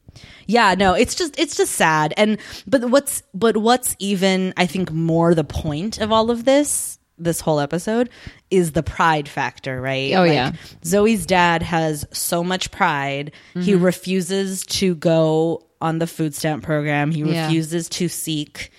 [0.47, 2.15] yeah, no, it's just it's just sad.
[2.17, 6.97] And but what's but what's even I think more the point of all of this
[7.17, 8.10] this whole episode
[8.51, 10.13] is the pride factor, right?
[10.13, 10.53] Oh, yeah.
[10.86, 13.32] Zoe's dad has so much pride.
[13.53, 13.84] He mm-hmm.
[13.84, 17.12] refuses to go on the food stamp program.
[17.12, 17.45] He Yeah.
[17.45, 18.71] refuses to seek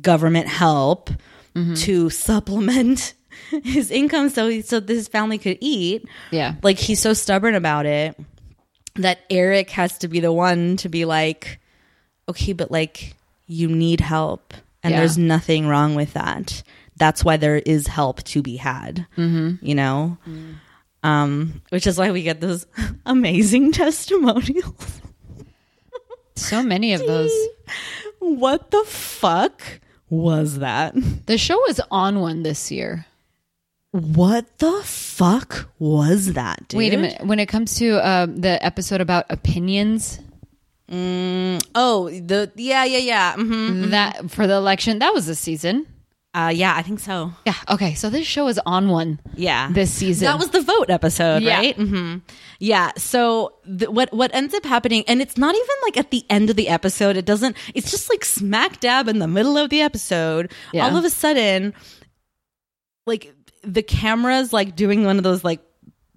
[0.00, 1.10] government help
[1.54, 1.74] mm-hmm.
[1.74, 3.14] to supplement
[3.64, 6.04] his income so he, so his family could eat.
[6.30, 6.54] Yeah.
[6.62, 8.18] Like he's so stubborn about it
[8.96, 11.58] that Eric has to be the one to be like,
[12.28, 13.14] okay, but like
[13.46, 15.00] you need help, and Yeah.
[15.00, 16.62] there's nothing wrong with that.
[16.96, 19.06] That's why there is help to be had.
[19.16, 19.64] Mm-hmm.
[19.64, 20.18] You know,
[21.02, 22.66] um, which is why we get those
[23.06, 25.00] amazing testimonials.
[26.36, 27.32] So many of those.
[28.18, 29.62] what the fuck
[30.08, 30.94] was that?
[31.26, 33.06] The show was on one this year.
[33.90, 36.68] What the fuck was that?
[36.68, 36.78] Dude?
[36.78, 37.26] Wait a minute.
[37.26, 40.18] When it comes to um, the episode about opinions,
[40.94, 43.34] Oh, the yeah, yeah, yeah.
[43.34, 45.86] hmm that for the election, that was a season.
[46.34, 47.30] Uh, yeah, I think so.
[47.44, 47.54] Yeah.
[47.68, 47.92] Okay.
[47.94, 49.20] So this show is on one.
[49.36, 50.24] Yeah, This season.
[50.24, 51.58] That was the vote episode, Yeah.
[51.58, 51.76] right?
[51.76, 52.16] hmm
[52.58, 52.92] Yeah.
[52.96, 56.48] So th- what what ends up happening, and it's not even like at the end
[56.48, 57.18] of the episode.
[57.18, 57.54] It doesn't.
[57.74, 60.50] It's just like smack dab in the middle of the episode.
[60.72, 60.86] Yeah.
[60.88, 61.74] All of a sudden,
[63.06, 65.60] like the camera's like doing one of those like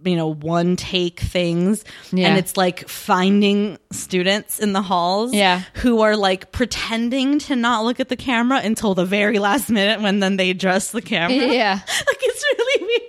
[0.06, 2.30] you know one take things Yeah.
[2.30, 5.62] and it's like finding students in the halls Yeah.
[5.76, 10.02] who are like pretending to not look at the camera until the very last minute
[10.02, 11.74] when then they adjust the camera Yeah.
[12.08, 13.05] like it's really weird.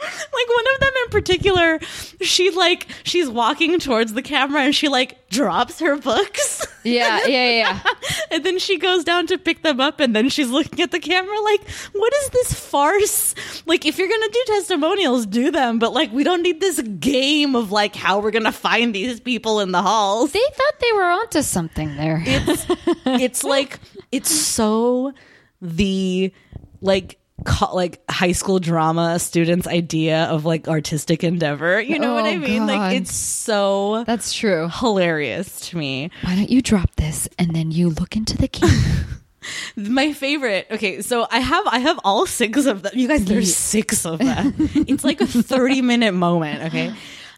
[0.32, 1.80] Like one of them in particular,
[2.20, 6.66] she like she's walking towards the camera and she like drops her books.
[6.82, 7.26] Yeah.
[7.26, 7.50] Yeah.
[7.50, 7.80] Yeah.
[8.30, 10.98] and then she goes down to pick them up and then she's looking at the
[10.98, 13.34] camera like, what is this farce?
[13.66, 17.54] Like if you're gonna do testimonials, do them, but like we don't need this game
[17.54, 20.32] of like how we're gonna find these people in the halls.
[20.32, 22.22] They thought they were onto something there.
[22.24, 22.66] It's
[23.04, 23.78] it's like
[24.10, 25.12] it's so
[25.60, 26.32] the
[26.80, 31.80] like co- like high school drama students idea of like artistic endeavor.
[31.80, 32.66] You know what Oh, I mean?
[32.66, 32.68] God.
[32.78, 34.68] Like it's so That's true.
[34.68, 36.10] hilarious to me.
[36.22, 39.06] Why don't you drop this and then you look into the camera?
[39.76, 40.66] My favorite.
[40.70, 42.92] Okay, so I have I have all six of them.
[42.94, 44.54] You guys, there's six of them.
[44.58, 46.64] it's like a 30 minute moment.
[46.64, 46.92] Okay.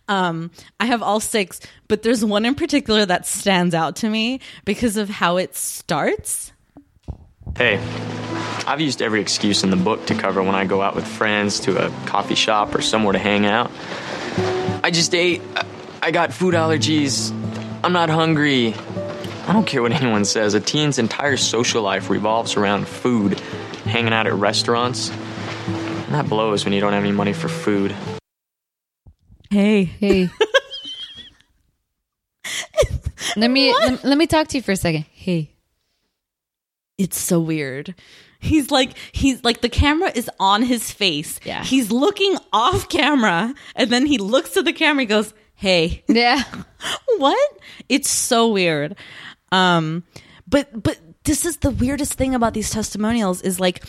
[0.09, 4.41] Um, I have all six, but there's one in particular that stands out to me
[4.65, 6.52] because of how it starts.
[7.57, 7.79] Hey,
[8.67, 11.61] I've used every excuse in the book to cover when I go out with friends
[11.61, 13.71] to a coffee shop or somewhere to hang out.
[14.83, 15.43] I just ate.
[15.57, 15.67] I-
[16.05, 17.31] I got food allergies.
[17.85, 18.75] I'm not hungry.
[19.47, 20.55] I don't care what anyone says.
[20.55, 23.39] A teen's entire social life revolves around food,
[23.85, 25.11] hanging out at restaurants.
[25.11, 27.95] And that blows when you don't have any money for food.
[29.51, 30.29] Hey, Hey.
[33.37, 35.05] let me let, let me talk to you for a second.
[35.13, 35.52] Hey.
[36.99, 37.95] It's so weird.
[38.41, 41.39] He's like he's like the camera is on his face.
[41.45, 41.63] Yeah.
[41.63, 46.43] He's looking off camera and then he looks to the camera and goes, "Hey." Yeah.
[47.19, 47.59] what?
[47.89, 48.97] It's so weird.
[49.53, 50.05] Um
[50.49, 53.85] but but this is the weirdest thing about these testimonials is like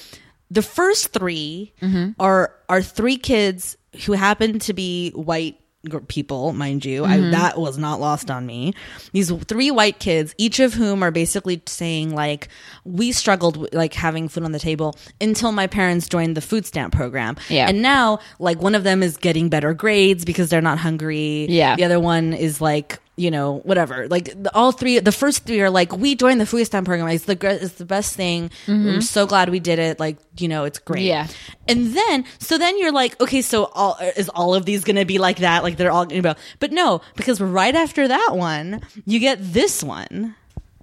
[0.52, 1.74] the first 3
[2.20, 5.60] are are three kids who happen to be white
[6.08, 7.04] people, mind you.
[7.04, 7.32] I, mm-hmm.
[7.32, 8.74] that was not lost on me.
[9.12, 12.48] These three white kids, each of whom are basically saying like,
[12.86, 16.66] we struggled with like having food on the table until my parents joined the food
[16.66, 17.36] stamp program.
[17.50, 17.68] Yeah.
[17.68, 21.48] And now like one of them is getting better grades because they're not hungry.
[21.50, 21.76] Yeah.
[21.76, 24.08] The other one is like, you know, whatever.
[24.08, 27.08] Like the, all three, the first three are like, we joined the food stamp program.
[27.10, 28.50] It's the it's the best thing.
[28.66, 28.90] Mm-hmm.
[28.90, 30.00] I'm so glad we did it.
[30.00, 31.04] Like, you know, it's great.
[31.04, 31.28] Yeah.
[31.68, 35.06] And then, so then you're like, okay, so all is all of these going to
[35.06, 35.64] be like that?
[35.64, 39.38] Like they're all going to be, but no, because right after that one, you get
[39.40, 40.36] this one.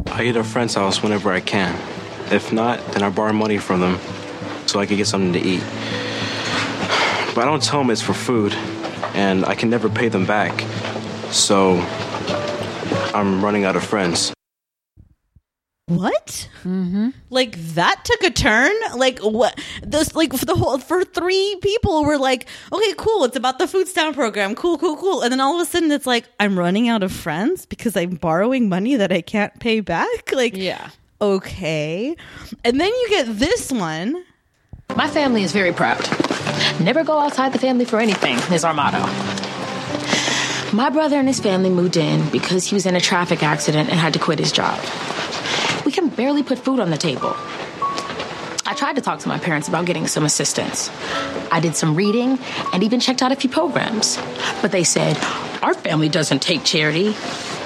[0.07, 1.75] I eat at a friend's house whenever I can.
[2.33, 3.99] If not, then I borrow money from them
[4.67, 5.63] so I can get something to eat.
[7.35, 8.55] But I don't tell them it's for food,
[9.15, 10.61] and I can never pay them back.
[11.33, 11.75] So
[13.15, 14.33] I'm running out of friends.
[15.87, 16.49] What?
[16.63, 17.09] Mm-hmm.
[17.31, 18.71] Like that took a turn.
[18.95, 19.59] Like what?
[19.83, 23.25] This like for the whole for three people were like, okay, cool.
[23.25, 24.55] It's about the food stamp program.
[24.55, 25.23] Cool, cool, cool.
[25.23, 28.11] And then all of a sudden, it's like I'm running out of friends because I'm
[28.11, 30.07] borrowing money that I can't pay back.
[30.33, 30.91] Like, Yeah.
[31.21, 32.15] okay.
[32.65, 34.25] And then you get this one.
[34.97, 35.99] My family is very proud.
[36.81, 39.50] Never go outside the family for anything is our motto.
[40.73, 43.99] My brother and his family moved in because he was in a traffic accident and
[43.99, 44.79] had to quit his job.
[45.85, 47.35] We can barely put food on the table.
[48.67, 50.89] I tried to talk to my parents about getting some assistance.
[51.51, 52.39] I did some reading
[52.73, 54.17] and even checked out a few programs.
[54.63, 55.17] But they said,
[55.61, 57.17] Our family doesn't take charity.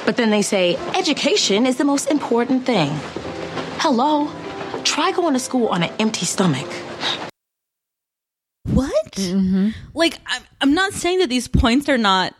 [0.06, 2.88] But then they say, Education is the most important thing.
[3.80, 4.30] Hello?
[4.82, 6.70] Try going to school on an empty stomach.
[8.72, 9.12] What?
[9.12, 9.70] Mm-hmm.
[9.92, 12.34] Like, I'm, I'm not saying that these points are not,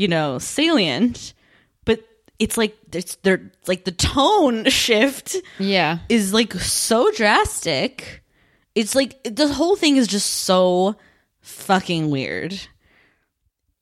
[0.00, 1.34] you know, salient,
[1.84, 2.00] but
[2.38, 5.98] it's like it's they're like the tone shift Yeah.
[6.08, 8.22] is like so drastic.
[8.74, 10.96] It's like the whole thing is just so
[11.40, 12.58] fucking weird.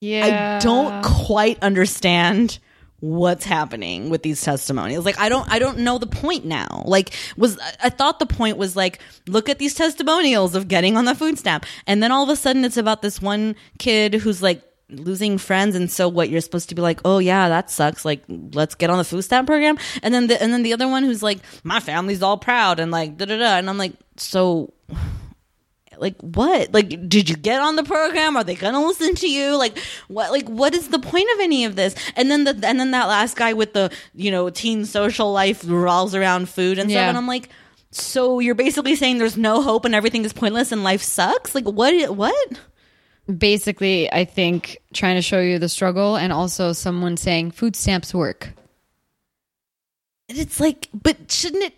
[0.01, 0.59] Yeah.
[0.61, 2.59] I don't quite understand
[3.01, 5.05] what's happening with these testimonials.
[5.05, 6.83] Like I don't I don't know the point now.
[6.85, 11.05] Like was I thought the point was like look at these testimonials of getting on
[11.05, 14.43] the food stamp and then all of a sudden it's about this one kid who's
[14.43, 18.07] like losing friends and so what you're supposed to be like oh yeah that sucks
[18.07, 18.23] like
[18.55, 19.79] let's get on the food stamp program?
[20.03, 22.91] And then the and then the other one who's like my family's all proud and
[22.91, 24.73] like da da da and I'm like so
[25.99, 26.73] like what?
[26.73, 28.37] Like did you get on the program?
[28.37, 29.57] Are they gonna listen to you?
[29.57, 31.95] Like what like what is the point of any of this?
[32.17, 35.65] And then the and then that last guy with the you know teen social life
[35.65, 37.49] revolves around food and stuff and i'm like
[37.91, 41.55] so you're basically saying there's no hope and everything is pointless and life sucks?
[41.55, 42.61] Like what what
[43.37, 48.15] Basically, I think trying to show you the struggle and also someone saying food stamps
[48.15, 48.51] work.
[50.29, 51.75] And it's like but shouldn't it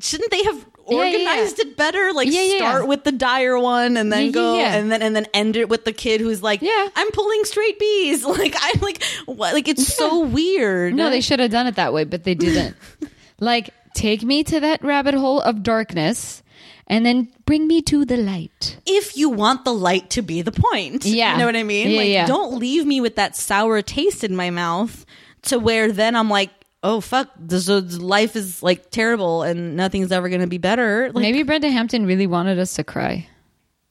[0.00, 1.28] shouldn't they have Yeah, yeah, yeah.
[1.30, 5.16] organized it better like start with the dire one and then go and then and
[5.16, 6.88] then end it with the kid who's like Yeah.
[6.96, 11.40] i'm pulling straight b's like i'm like what like it's so weird No, they should
[11.40, 12.76] have done it that way, but they didn't.
[13.40, 16.42] like, take me to that rabbit hole of darkness
[16.86, 18.78] and then bring me to the light.
[18.86, 21.04] if you want the light to be the point.
[21.04, 21.32] Yeah.
[21.32, 21.90] You know what I mean?
[21.90, 22.26] Yeah, like yeah.
[22.26, 25.04] don't leave me with that sour taste in my mouth
[25.42, 26.50] to where then I'm like,
[26.82, 31.10] oh fuck, this is, life is like terrible and nothing's ever gonna be better.
[31.12, 33.26] Like, Maybe Brenda Hampton really wanted us to cry.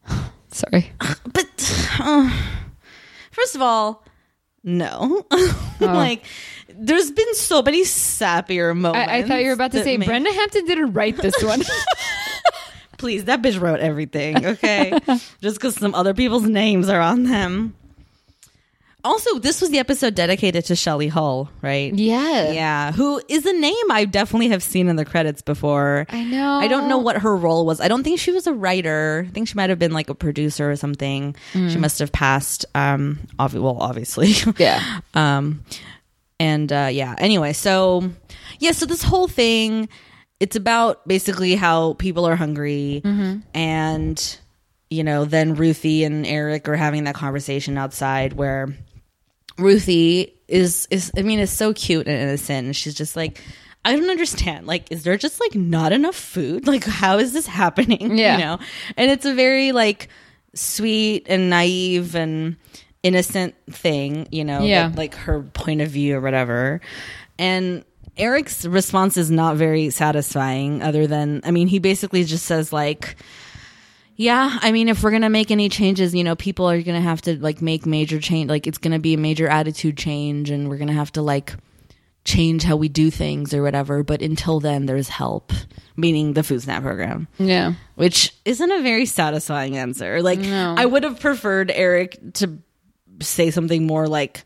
[0.51, 0.91] Sorry.
[1.34, 2.29] but uh,
[3.32, 4.03] first of all,
[4.63, 5.25] no.
[5.79, 6.23] like
[6.75, 9.12] there's been so many sappier moments.
[9.12, 11.62] I, I thought you were about to say make- Brenda Hampton didn't write this one.
[13.04, 14.98] Please, that bitch wrote everything, okay?
[15.42, 17.76] Just because some other people's names are on them.
[19.04, 21.94] Also, this was the episode dedicated to Shelley Hull, right?
[21.94, 22.52] yeah.
[22.54, 26.06] Yeah, who is a name I definitely have seen in the credits before.
[26.08, 26.54] I know.
[26.54, 27.82] I don't know what her role was.
[27.82, 29.26] I don't think she was a writer.
[29.28, 31.36] I think she might have been like a producer or something.
[31.52, 32.63] She must have passed.
[32.74, 35.02] Um, obvi- well, obviously, Yeah.
[35.13, 35.66] um,
[36.39, 37.16] and uh, yeah.
[37.18, 38.10] Anyway, so
[38.60, 39.89] yeah, so this whole thing,
[40.39, 43.39] it's about basically how people are hungry, mm-hmm.
[43.54, 44.38] and
[44.89, 48.76] you know, then Ruthie and Eric are having that conversation outside where
[49.58, 53.41] Ruthie is is I mean is so cute and innocent and she's just like
[53.86, 54.65] I don't understand.
[54.65, 56.67] Like, is there just like not enough food?
[56.74, 58.17] Like, how is this happening?
[58.17, 58.38] Yeah.
[58.38, 58.60] You know?
[58.98, 60.08] And it's a very like
[60.54, 62.56] sweet and naive and
[63.02, 64.91] innocent thing, you know, Yeah.
[64.96, 66.80] like her point of view or whatever.
[67.38, 67.84] And
[68.17, 73.15] Eric's response is not very satisfying, other than I mean, he basically just says like
[74.15, 77.21] yeah, I mean, if we're gonna make any changes, you know, people are gonna have
[77.23, 78.47] to like make major change.
[78.49, 81.56] Like, it's gonna be a major attitude change, and we're gonna have to like
[82.23, 84.04] change how we do things or whatever.
[84.04, 85.52] But until then, there's help,
[85.97, 87.73] meaning the food stamp program, Yeah.
[87.95, 90.21] which isn't a very satisfying answer.
[90.21, 92.60] Like, I would have preferred Eric to
[93.19, 94.45] say something more like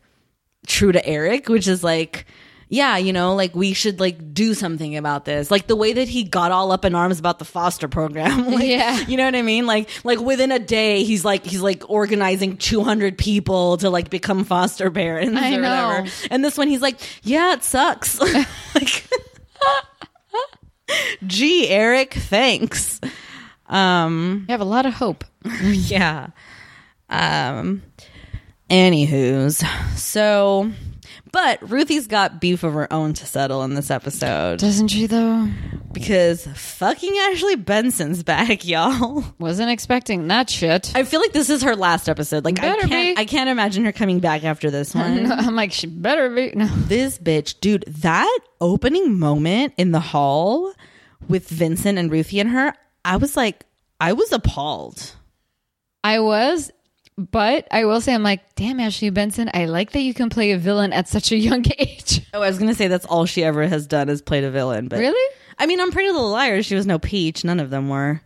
[0.66, 2.24] true to Eric, which is like,
[2.70, 5.50] yeah, you know, like we should like do something about this.
[5.50, 8.46] Like the way that he got all up in arms about the foster program.
[8.52, 8.98] like, Yeah.
[9.06, 9.66] You know what I mean?
[9.66, 14.44] Like like within a day he's like he's like organizing 200 people to like become
[14.44, 15.88] foster parents I or know.
[15.88, 16.08] whatever.
[16.30, 18.20] And this one he's like, "Yeah, it sucks."
[18.74, 19.08] like
[21.26, 23.00] Gee, Eric, thanks.
[23.68, 25.24] Um You have a lot of hope.
[25.62, 26.28] yeah.
[27.10, 27.82] Um.
[28.70, 29.62] Anywho's
[29.98, 30.70] so
[31.32, 35.48] But Ruthie's got beef of her own to settle in this episode Doesn't she though?
[35.92, 39.24] because fucking Ashley Benson's back, y'all.
[39.38, 40.92] Wasn't expecting that shit.
[40.94, 42.44] I feel like this is her last episode.
[42.44, 43.20] Like I Better can't, be.
[43.20, 45.30] I can't imagine her coming back after this one.
[45.32, 46.52] I'm like, she better be.
[46.54, 46.66] No.
[46.66, 50.72] this bitch, dude, that opening moment in the hall
[51.28, 52.74] with Vincent and Ruthie and her,
[53.04, 53.64] I was like,
[54.00, 55.12] I was appalled.
[56.04, 56.70] I was,
[57.18, 60.52] but I will say, I'm like, damn, Ashley Benson, I like that you can play
[60.52, 62.22] a villain at such a young age.
[62.32, 64.86] Oh, I was gonna say that's all she ever has done is played a villain.
[64.88, 65.34] But Really?
[65.58, 67.44] I mean, on Pretty Little Liars, she was no peach.
[67.44, 68.22] None of them were.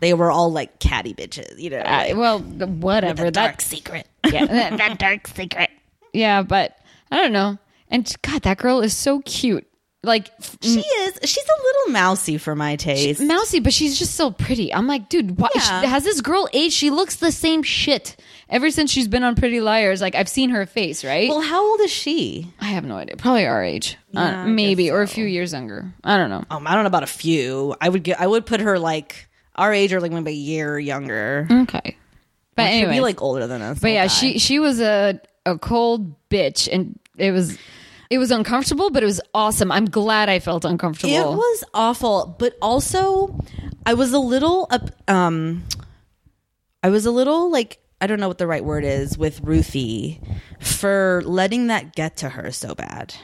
[0.00, 1.78] They were all like catty bitches, you know.
[1.78, 3.24] Uh, well, whatever.
[3.24, 4.06] the dark That, secret.
[4.30, 5.70] yeah, that, that dark secret.
[6.12, 6.76] Yeah, but
[7.10, 7.58] I don't know.
[7.90, 9.66] And God, that girl is so cute.
[10.04, 10.30] Like
[10.62, 11.18] She is.
[11.24, 13.20] She's a little mousy for my taste.
[13.20, 14.72] mousy, but she's just so pretty.
[14.72, 15.82] I'm like, dude, why Yeah.
[15.86, 16.72] has this girl aged?
[16.74, 18.16] She looks the same shit
[18.48, 20.00] ever since she's been on Pretty Liars.
[20.00, 21.28] Like I've seen her face, right?
[21.28, 22.46] well, how old is she?
[22.60, 23.16] I have no idea.
[23.16, 25.92] Probably our age, Yeah, uh, maybe, guess or a few years younger.
[26.04, 26.44] I don't know.
[26.48, 27.74] Um, I don't know about a few.
[27.80, 28.20] I would get.
[28.20, 31.48] I would put her like our age or like maybe a year younger.
[31.50, 31.96] Okay,
[32.54, 33.80] but She'd anyway, be like older than us.
[33.80, 34.08] But yeah, okay.
[34.08, 37.58] she she was a a cold bitch, and it was
[38.10, 39.70] it was uncomfortable, but it was awesome.
[39.70, 41.32] I'm glad I felt uncomfortable.
[41.32, 43.38] It was awful, but also
[43.84, 45.64] I was a little up um
[46.82, 50.20] I was a little like I don't know what the right word is with Ruthie
[50.60, 53.14] for letting that get to her so bad.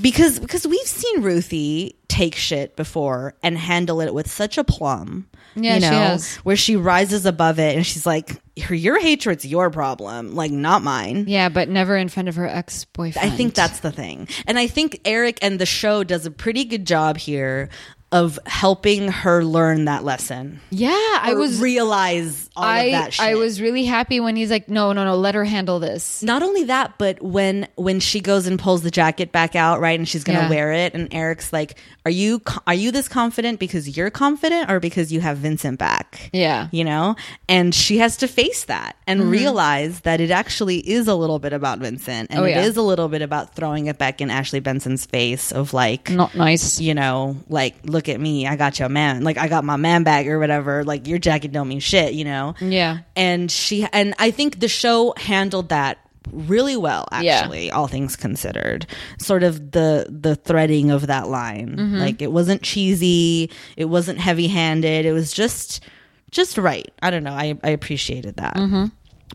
[0.00, 5.28] Because because we've seen Ruthie take shit before and handle it with such a plum.
[5.54, 6.36] Yeah, you she know, has.
[6.36, 10.82] where she rises above it and she's like, your, your hatred's your problem, like not
[10.82, 11.26] mine.
[11.28, 13.30] yeah, but never in front of her ex boyfriend.
[13.32, 14.28] I think that's the thing.
[14.46, 17.68] And I think Eric and the show does a pretty good job here
[18.12, 20.60] of helping her learn that lesson.
[20.70, 20.92] yeah.
[21.20, 23.26] I was realize all I of that shit.
[23.26, 26.22] I was really happy when he's like, no, no, no, let her handle this.
[26.22, 29.98] not only that, but when when she goes and pulls the jacket back out, right,
[29.98, 30.48] and she's gonna Yeah.
[30.48, 34.78] wear it, and Eric's like, "Are you are you this confident because you're confident, or
[34.80, 36.68] because you have Vincent back?" Yeah.
[36.70, 37.16] you know,
[37.48, 39.30] and she has to face that and Mm-hmm.
[39.30, 42.62] realize that it actually is a little bit about Vincent, and Oh, it yeah.
[42.62, 46.34] is a little bit about throwing it back in Ashley Benson's face of like, Not
[46.36, 46.80] nice.
[46.80, 50.04] you know, like, look at me, I got your man, like, I got my man
[50.04, 52.54] bag or whatever, like, your jacket don't mean shit, you know?
[52.60, 52.98] Yeah.
[53.16, 55.98] And she, and I think the show handled that
[56.30, 57.38] really well, Yeah.
[57.38, 58.86] actually, all things considered.
[59.18, 61.76] Sort of the, the threading of that line.
[61.76, 61.96] Mm-hmm.
[61.96, 65.82] Like, it wasn't cheesy, it wasn't heavy handed, it was just,
[66.30, 66.92] just right.
[67.00, 68.56] I don't know, I, I appreciated that.
[68.56, 68.86] Mm-hmm.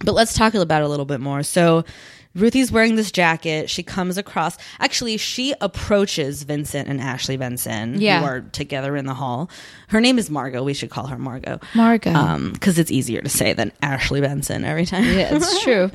[0.05, 1.43] But let's talk about it a little bit more.
[1.43, 1.83] So,
[2.35, 3.69] Ruthie's wearing this jacket.
[3.69, 4.57] She comes across.
[4.79, 8.19] Actually, she approaches Vincent and Ashley Benson, Yeah.
[8.21, 9.49] who are together in the hall.
[9.89, 10.63] Her name is Margot.
[10.63, 11.59] We should call her Margot.
[11.75, 12.13] Margot.
[12.13, 15.03] Um, because it's easier to say than Ashley Benson every time.
[15.03, 15.91] Yeah, it's true.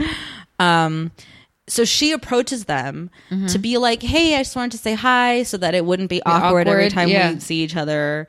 [1.69, 3.11] So she approaches them
[3.49, 6.23] to be like, "Hey, I just wanted to say hi, so that it wouldn't be
[6.23, 7.33] awkward, every time yeah.
[7.33, 8.29] we see each other."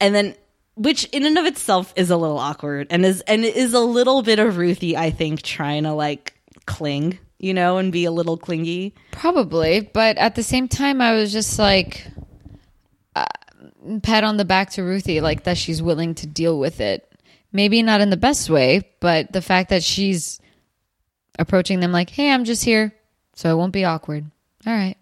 [0.00, 0.34] And then,
[0.74, 3.78] which in and of itself is a little awkward, and is and it is a
[3.80, 6.34] little bit of Ruthie, I think, trying to like
[6.66, 8.94] cling, you know, and be a little clingy.
[9.10, 12.06] Probably, but at the same time, I was just like,
[13.14, 13.26] uh,
[14.02, 17.06] pat on the back to Ruthie, like that she's willing to deal with it.
[17.52, 20.40] Maybe not in the best way, but the fact that she's
[21.38, 22.94] approaching them like, "Hey, I'm just here,
[23.34, 24.24] so it won't be awkward."
[24.66, 24.96] All right.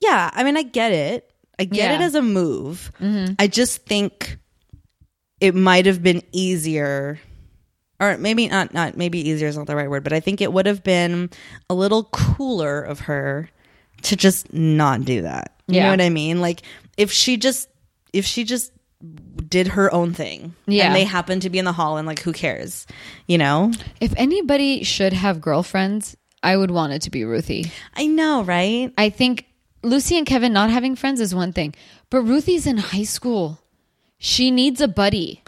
[0.00, 1.30] Yeah, I mean, I get it.
[1.58, 1.94] I get Yeah.
[1.96, 2.90] it as a move.
[3.38, 4.38] I just think
[5.40, 7.20] it might have been easier,
[8.00, 8.72] or maybe not.
[8.74, 11.30] Not maybe easier is not the right word, but I think it would have been
[11.70, 13.48] a little cooler of her
[14.02, 15.52] to just not do that.
[15.66, 15.90] You know Yeah.
[15.90, 16.40] what I mean?
[16.40, 16.62] Like
[16.96, 17.68] if she just
[18.12, 18.70] if she just
[19.48, 20.86] did her own thing, Yeah.
[20.86, 22.86] and they happen to be in the hall, and like who cares?
[23.26, 23.72] You know?
[24.00, 27.70] If anybody should have girlfriends, I would want it to be Ruthie.
[27.94, 28.92] I know, right?
[28.96, 29.46] I think
[29.82, 31.74] Lucy and Kevin not having friends is one thing,
[32.08, 33.60] but Ruthie's in high school.
[34.18, 35.42] She needs a buddy.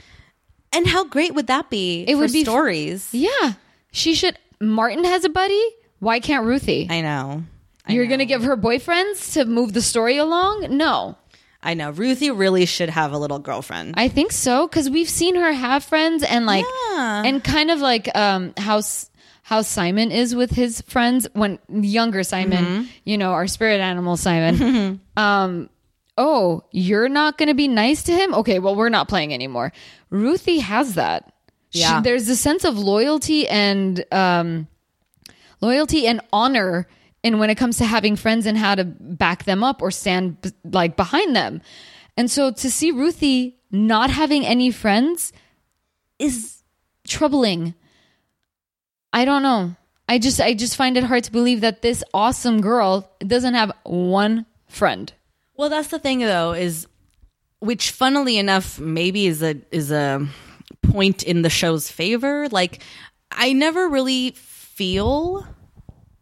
[0.76, 2.04] And how great would that be?
[2.06, 3.08] It for would be- stories.
[3.12, 3.54] Yeah.
[3.92, 4.38] She should.
[4.60, 5.62] Martin has a buddy.
[5.98, 6.86] Why can't Ruthie?
[6.90, 7.44] I know.
[7.86, 8.16] I You're know.
[8.18, 10.66] to give her boyfriends to move the story along?
[10.76, 11.16] No.
[11.62, 11.90] I know.
[11.90, 13.94] Ruthie really should have a little girlfriend.
[13.96, 17.22] I think so cuz we've seen her have friends and like Yeah.
[17.24, 18.82] and kind of like um how
[19.42, 22.82] how Simon is with his friends when younger Simon, Mm-hmm.
[23.04, 25.00] you know, our spirit animal Simon.
[25.16, 25.70] um
[26.18, 28.32] oh, you're not going to be nice to him?
[28.34, 29.72] Okay, well we're not playing anymore.
[30.10, 31.32] Ruthie has that.
[31.70, 32.00] She- Yeah.
[32.00, 34.66] there's a sense of loyalty and um
[35.60, 36.86] loyalty and honor
[37.22, 40.40] in when it comes to having friends and how to back them up or stand
[40.40, 41.60] b- like behind them.
[42.16, 45.32] And so to see Ruthie not having any friends
[46.18, 46.62] is
[47.06, 47.74] troubling.
[49.12, 49.74] I don't know.
[50.08, 53.72] I just I just find it hard to believe that this awesome girl doesn't have
[53.84, 55.12] one friend.
[55.56, 56.86] Well, that's the thing though, is
[57.60, 60.26] which funnily enough maybe is a is a
[60.82, 62.48] point in the show's favor.
[62.48, 62.82] Like
[63.30, 65.46] I never really feel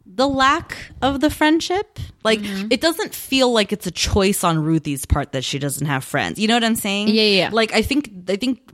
[0.05, 1.99] the lack of the friendship.
[2.23, 6.03] Like it doesn't feel like it's a choice on Ruthie's part that she doesn't have
[6.03, 6.39] friends.
[6.39, 7.09] You know what I'm saying?
[7.09, 7.49] Yeah, yeah, yeah.
[7.51, 8.71] Like I think I think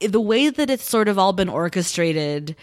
[0.00, 2.56] the way that it's sort of all been orchestrated,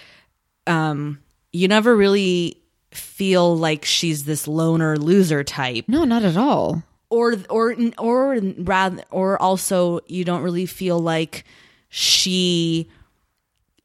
[0.65, 1.19] um,
[1.51, 2.61] you never really
[2.91, 6.83] feel like she's this loner loser type No, not at all.
[7.09, 11.43] Or or or rather or also you don't really feel like
[11.89, 12.89] she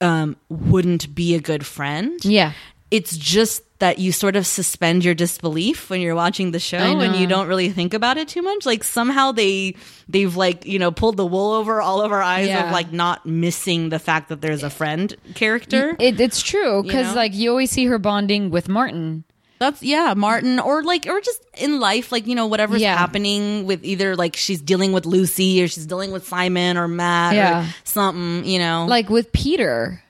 [0.00, 2.52] um wouldn't be a good friend Yeah.
[2.90, 7.16] it's just that you sort of suspend your disbelief when you're watching the show and
[7.16, 9.74] you don't really think about it too much like somehow they
[10.08, 12.66] they've like you know pulled the wool over all of our eyes Yeah.
[12.66, 17.08] of like not missing the fact that there's a friend character It, it's true because
[17.08, 17.14] know?
[17.14, 19.24] like you always see her bonding with Martin.
[19.62, 22.96] That's yeah, Martin, or like, or just in life, like you know, whatever's Yeah.
[22.96, 27.34] happening with either like she's dealing with Lucy or she's dealing with Simon or Matt
[27.34, 27.62] Yeah.
[27.68, 28.86] or something, you know.
[28.88, 30.02] Like with Peter,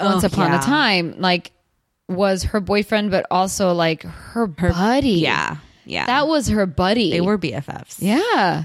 [0.00, 0.60] once Oh, upon yeah.
[0.60, 1.50] a time, like
[2.08, 5.10] was her boyfriend, but also like her, buddy.
[5.20, 7.10] yeah, yeah, that was her buddy.
[7.10, 7.96] they were BFFs.
[7.98, 8.64] yeah.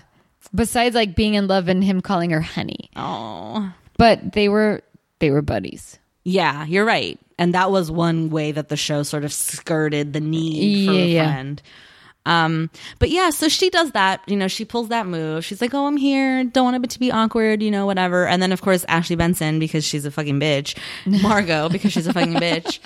[0.53, 4.81] Besides like being in love and him calling her honey, Oh, but they were
[5.19, 5.97] they were buddies.
[6.23, 7.19] yeah, you're right.
[7.37, 10.99] And that was one way that the show sort of skirted the need for Yeah,
[10.99, 11.31] a yeah.
[11.33, 11.61] friend.
[12.27, 15.45] Um, but yeah, so she does that, you know, she pulls that move.
[15.45, 16.43] She's like, Oh, I'm here.
[16.43, 18.25] Don't want it to be awkward, you know, whatever.
[18.25, 20.75] And then of course, Ashley Benson, because she's a fucking bitch,
[21.21, 22.79] Margot, because she's a fucking bitch,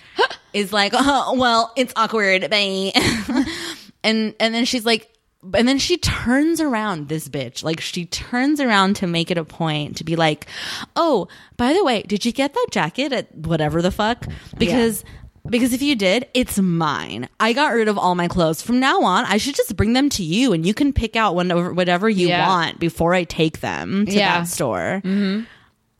[0.51, 2.49] is like, Oh, well, it's awkward.
[2.49, 2.91] Bye.
[4.03, 5.09] and, and then she's like,
[5.53, 7.63] and then she turns around this bitch.
[7.63, 10.47] Like she turns around to make it a point to be like,
[10.95, 11.27] "Oh,
[11.57, 14.25] by the way, did you get that jacket at whatever the fuck?"
[14.57, 15.03] Because
[15.49, 17.27] because if you did, it's mine.
[17.39, 18.61] I got rid of all my clothes.
[18.61, 21.33] From now on, I should just bring them to you and you can pick out
[21.35, 22.45] whatever whatever you Yeah.
[22.47, 24.39] want before I take them to Yeah.
[24.39, 25.01] that store.
[25.03, 25.43] Mm-hmm.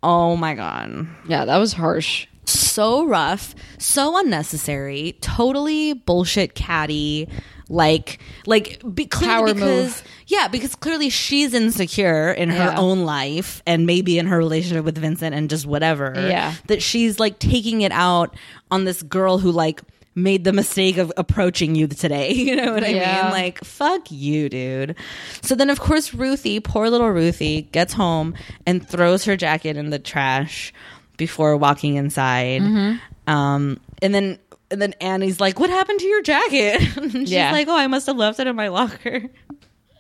[0.04, 2.28] Oh my god Yeah, that was harsh.
[2.46, 7.28] so rough, so unnecessary, totally bullshit catty.
[7.70, 8.18] Like,
[8.48, 10.04] like, be, clearly Power because move.
[10.28, 12.78] yeah, because clearly she's insecure in her Yeah.
[12.80, 16.14] own life and maybe in her relationship with Vincent and just whatever.
[16.16, 16.56] Yeah.
[16.68, 18.36] that she's like taking it out
[18.72, 19.82] on this girl who like
[20.16, 22.34] made the mistake of approaching you today.
[22.34, 23.22] You know what I Yeah.
[23.24, 23.32] mean?
[23.32, 24.96] Like, fuck you, dude.
[25.44, 28.34] So then, of course, Ruthie, poor little Ruthie, gets home
[28.66, 30.74] and throws her jacket in the trash
[31.18, 32.62] before walking inside.
[32.64, 33.32] Mm-hmm.
[33.32, 34.40] Um, and then.
[34.72, 36.80] And then Annie's like, "What happened to your jacket?"
[37.12, 37.52] She's Yeah.
[37.52, 39.24] like, "Oh, I must have left it in my locker."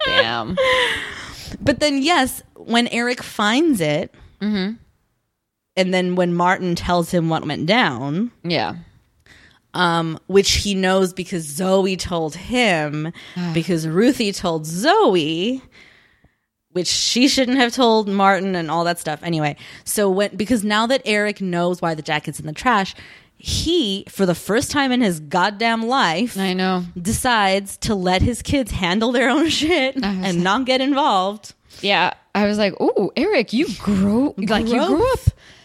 [0.05, 0.57] Damn.
[1.61, 4.73] But then, yes, when Eric finds it, Mm-hmm.
[5.75, 8.75] and then when Martin tells him what went down, yeah.
[9.73, 13.11] um, which he knows because Zoe told him,
[13.53, 15.61] because Ruthie told Zoe,
[16.71, 19.21] which she shouldn't have told Martin and all that stuff.
[19.23, 22.93] Anyway, so when because now that Eric knows why the jacket's in the trash,
[23.41, 26.83] he, for the first time in his goddamn life, I know.
[27.01, 31.53] decides to let his kids handle their own shit and not get involved.
[31.81, 32.13] Yeah.
[32.35, 35.19] I was like, oh, Eric, you grow like you grew up.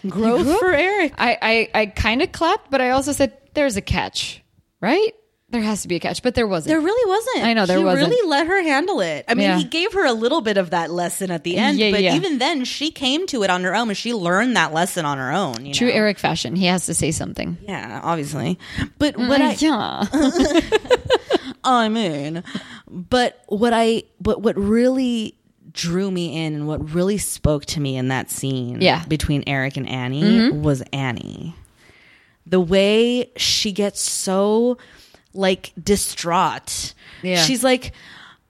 [0.08, 0.60] Growth grew up?
[0.60, 1.12] for Eric.
[1.18, 1.38] I
[1.74, 4.42] I, I kind of clapped, but I also said, "There's a catch,
[4.80, 5.12] right?
[5.54, 6.68] There has to be a catch," but there wasn't.
[6.70, 7.44] There really wasn't.
[7.46, 8.10] I know, there he wasn't.
[8.10, 9.24] really let her handle it.
[9.28, 9.58] I mean, Yeah.
[9.58, 12.16] he gave her a little bit of that lesson at the end, Yeah, but yeah.
[12.16, 15.18] even then, she came to it on her own, and she learned that lesson on
[15.18, 15.64] her own.
[15.64, 15.94] You True know?
[15.94, 16.56] Eric fashion.
[16.56, 17.56] He has to say something.
[17.66, 18.58] Yeah, obviously.
[18.98, 20.04] But what I, yeah.
[21.64, 22.42] I mean,
[22.90, 25.36] but what I, but what really
[25.72, 29.00] drew me in and what really spoke to me in that scene, Yeah.
[29.00, 29.08] Mm-hmm.
[29.08, 31.54] between Eric and Annie was Annie.
[32.46, 34.76] The way she gets so
[35.34, 36.94] like distraught.
[37.22, 37.42] Yeah.
[37.42, 37.92] She's like,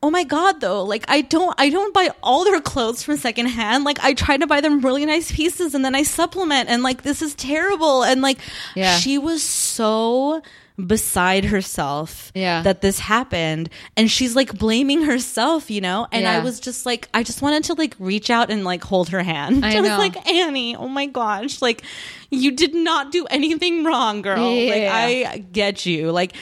[0.03, 3.85] oh my god though like i don't i don't buy all their clothes from secondhand
[3.85, 7.01] like i try to buy them really nice pieces and then i supplement and like
[7.05, 8.37] this is terrible and like
[8.75, 8.99] Yeah.
[8.99, 10.43] she was so
[10.77, 12.63] beside herself Yeah.
[12.63, 13.69] that this happened.
[13.97, 16.07] And she's like blaming herself you know?
[16.11, 19.11] And i was just like i just wanted to like reach out and like hold
[19.11, 19.65] her hand.
[19.73, 19.99] I was know.
[19.99, 21.83] like annie oh my gosh like
[22.31, 24.51] you did not do anything wrong girl.
[24.51, 26.11] Like i get you.
[26.11, 26.33] Like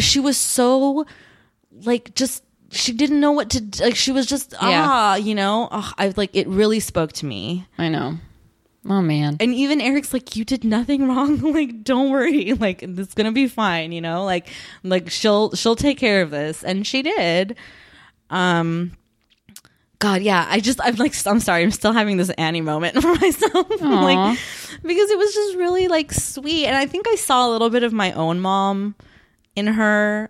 [0.00, 1.04] she was so
[1.84, 4.58] like just she didn't know what to like she was just Yeah.
[4.62, 5.68] ah you know?
[5.70, 7.66] I like it really spoke to me.
[7.76, 8.14] I know.
[8.88, 9.36] Oh man.
[9.38, 13.46] and even eric's like you did nothing wrong like don't worry like it's gonna be
[13.46, 14.48] fine you know like
[14.82, 17.56] like she'll she'll take care of this and she did
[18.30, 18.92] um
[20.02, 20.44] God, yeah.
[20.50, 21.62] I just, I'm like, I'm sorry.
[21.62, 23.70] I'm still having this Annie moment for myself.
[23.80, 24.36] like,
[24.82, 26.66] because it was just really like sweet.
[26.66, 28.96] And I think I saw a little bit of my own mom
[29.54, 30.28] in her.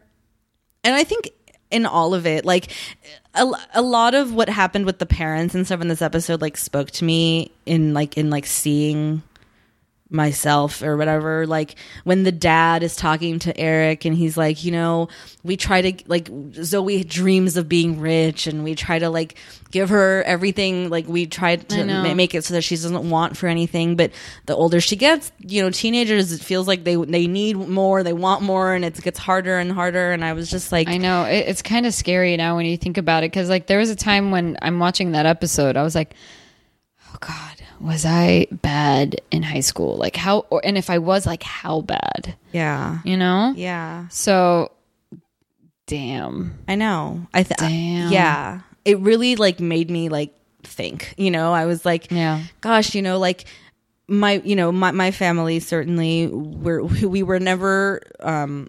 [0.84, 1.30] And I think
[1.72, 2.70] in all of it, like,
[3.34, 6.56] a, a lot of what happened with the parents and stuff in this episode, like,
[6.56, 9.22] spoke to me in, like, in, like, seeing
[10.12, 14.70] myself or whatever like when the dad is talking to Eric and he's like you
[14.70, 15.08] know
[15.42, 19.36] we try to like Zoe dreams of being rich and we try to like
[19.70, 23.36] give her everything like we try to ma- make it so that she doesn't want
[23.36, 24.12] for anything but
[24.46, 28.12] the older she gets you know teenagers it feels like they they need more they
[28.12, 31.24] want more and it gets harder and harder and I was just like I know.
[31.24, 33.90] It, it's kind of scary now when you think about it because like there was
[33.90, 36.14] a time when I'm watching that episode, I was like,
[37.12, 39.96] oh god, was I bad in high school?
[39.96, 42.36] Like how, or, and if I was, like how bad?
[42.52, 43.52] yeah You know?
[43.56, 44.70] yeah So,
[45.86, 46.58] damn.
[46.68, 47.26] I know.
[47.34, 48.12] I th- Damn.
[48.12, 48.60] yeah.
[48.84, 51.14] It really like made me like think.
[51.16, 52.42] You know, I was like, Yeah.
[52.60, 53.44] gosh, you know, like
[54.08, 56.82] my, you know, my my family certainly were
[57.14, 58.68] we were never um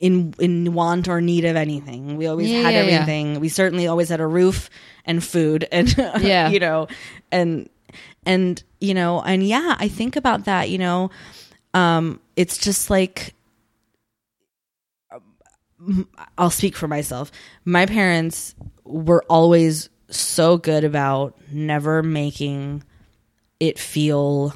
[0.00, 2.16] in in want or need of anything.
[2.16, 2.94] We always Yeah, had yeah, yeah.
[2.94, 3.38] everything.
[3.40, 4.68] We certainly always had a roof
[5.04, 6.48] and food and Yeah.
[6.48, 6.88] you know,
[7.30, 7.68] and
[8.26, 11.10] and you know, and yeah, I think about that, you know,
[11.74, 13.34] um it's just like
[16.36, 17.32] I'll speak for myself.
[17.64, 22.82] My parents were always so good about never making
[23.60, 24.52] it feel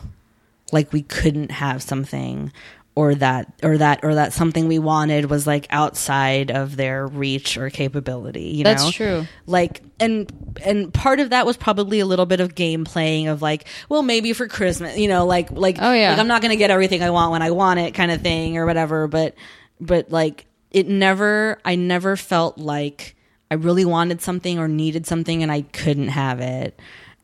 [0.73, 2.53] like we couldn't have something
[2.97, 7.57] or that or that or that something we wanted was like outside of their reach
[7.59, 9.27] or capability you That's know true.
[9.47, 10.31] like and
[10.65, 14.03] and part of that was probably a little bit of game playing of like well
[14.03, 16.11] maybe for christmas you know like like Oh, yeah.
[16.11, 18.57] like i'm not gonna get everything i want when i want it kind of thing
[18.59, 19.35] or whatever but
[19.81, 23.17] but like it never i never felt like
[23.51, 26.79] i really wanted something or needed something and i couldn't have it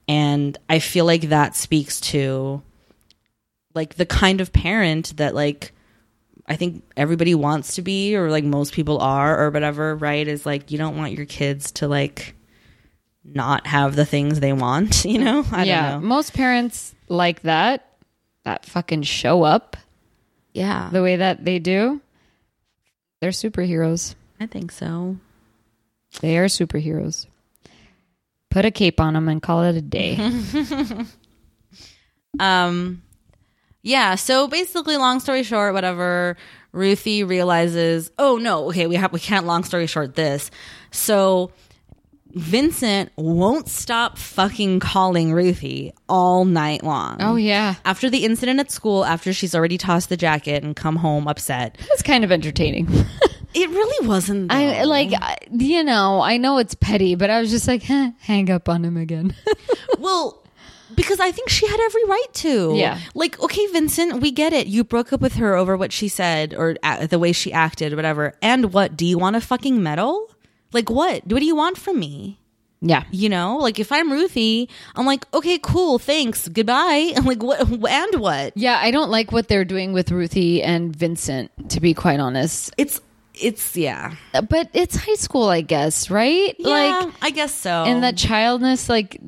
[0.09, 2.61] and i feel like that speaks to
[3.75, 5.73] like the kind of parent that like
[6.47, 10.27] I think everybody wants to be or like most people are or whatever, right?
[10.27, 12.35] Is like you don't want your kids to like
[13.25, 15.45] not have the things they want, you know?
[15.53, 15.93] I yeah.
[15.93, 16.09] don't know.
[16.09, 17.87] Most parents like that,
[18.45, 19.77] that fucking show up
[20.53, 20.89] Yeah.
[20.91, 22.01] the way that they do.
[23.21, 24.15] They're superheroes.
[24.41, 25.19] I think so.
[26.23, 27.27] They are superheroes.
[28.51, 30.17] Put a cape on them and call it a day.
[32.39, 33.03] Um
[33.83, 36.37] yeah, so basically long story short, whatever,
[36.73, 40.51] Ruthie realizes, "Oh no, okay, we have we can't long story short this."
[40.91, 41.51] So
[42.33, 47.17] Vincent won't stop fucking calling Ruthie all night long.
[47.21, 50.97] oh yeah, After the incident at school, after she's already tossed the jacket and come
[50.97, 52.87] home upset, It's kind of entertaining.
[53.55, 54.53] it really wasn't.
[54.53, 55.13] I like,
[55.51, 58.85] you know, I know it's petty, but I was just like, huh, hang up on
[58.85, 59.35] him again.
[59.99, 60.40] well,
[60.95, 62.75] because I think she had every right to.
[62.77, 62.99] Yeah.
[63.15, 64.67] Like, okay, Vincent, we get it.
[64.67, 67.95] You broke up with her over what she said or a- the way she acted,
[67.95, 68.35] whatever.
[68.43, 68.97] And what?
[68.97, 70.29] Do you want a fucking medal?
[70.73, 71.27] Like, what?
[71.27, 72.39] What do you want from me?
[72.83, 74.67] yeah, You know, like if I'm Ruthie,
[74.97, 77.13] I'm like, okay, cool, thanks, goodbye.
[77.15, 77.61] I'm like, what?
[77.61, 78.57] And what?
[78.57, 78.79] yeah.
[78.81, 82.73] I don't like what they're doing with Ruthie and Vincent, to be quite honest.
[82.79, 83.03] It's,
[83.41, 86.55] it's, yeah, But it's high school, I guess, right?
[86.59, 86.69] yeah,
[87.05, 87.85] Like I guess so.
[87.85, 89.19] in that childness, like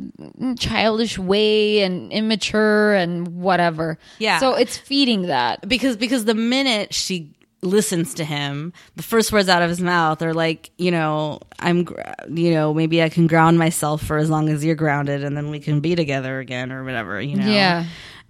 [0.58, 3.98] childish way and immature and whatever.
[4.18, 4.38] Yeah.
[4.38, 5.68] So it's feeding that.
[5.68, 7.34] because because the minute she
[7.64, 11.86] listens to him the first words out of his mouth are like you know i'm
[12.28, 15.48] you know maybe i can ground myself for as long as you're grounded and then
[15.48, 17.84] we can be together again or whatever you know Yeah.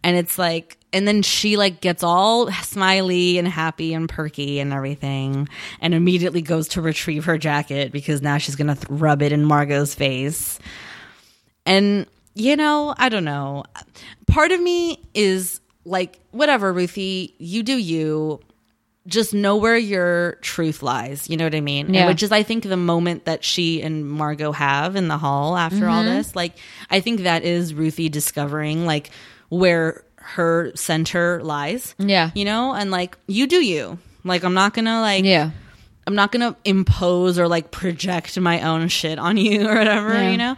[0.04, 4.72] And it's like and then she like gets all smiley and happy and perky and
[4.72, 5.48] everything
[5.80, 9.44] and immediately goes to retrieve her jacket because now she's gonna th- rub it in
[9.44, 10.58] margot's face
[11.66, 13.64] and you know, I don't know.
[14.26, 18.40] Part of me is like, whatever, Ruthie, you do you.
[19.06, 21.28] Just know where your truth lies.
[21.28, 21.92] You know what I mean?
[21.92, 22.06] Yeah.
[22.06, 25.88] which is, I think, the moment that she and Margot have in the hall after
[25.88, 26.14] all Mm-hmm.
[26.18, 26.34] this.
[26.36, 26.54] Like,
[26.88, 29.10] I think that is Ruthie discovering like
[29.58, 31.94] where her center lies.
[31.98, 32.30] Yeah.
[32.34, 33.98] You know, and like, you do you.
[34.24, 35.50] Like, I'm not gonna like Yeah.
[36.06, 40.30] I'm not gonna impose or like project my own shit on you or whatever, Yeah.
[40.30, 40.56] you know.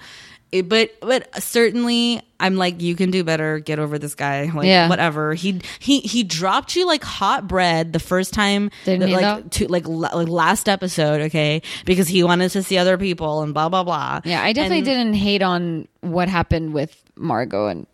[0.52, 3.58] It- but but certainly, I'm like, you can do better.
[3.58, 4.44] Get over this guy.
[4.54, 4.88] Like Yeah.
[4.88, 5.34] whatever.
[5.34, 8.70] He he he dropped you like hot bread the first time.
[8.84, 9.48] Didn't that, he, like though?
[9.48, 13.68] to like, like last episode, okay, because he wanted to see other people and blah
[13.68, 14.20] blah blah.
[14.24, 14.40] Yeah.
[14.44, 17.86] I definitely And didn't hate on what happened with Margot and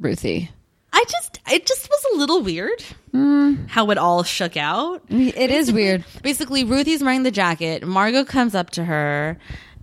[0.00, 0.50] Ruthie.
[0.92, 2.82] I just it just was a little weird
[3.14, 3.68] Mm.
[3.68, 5.02] how it all shook out.
[5.08, 6.04] It is weird.
[6.22, 7.86] basically Ruthie's wearing the jacket.
[7.86, 9.36] Margot comes up to her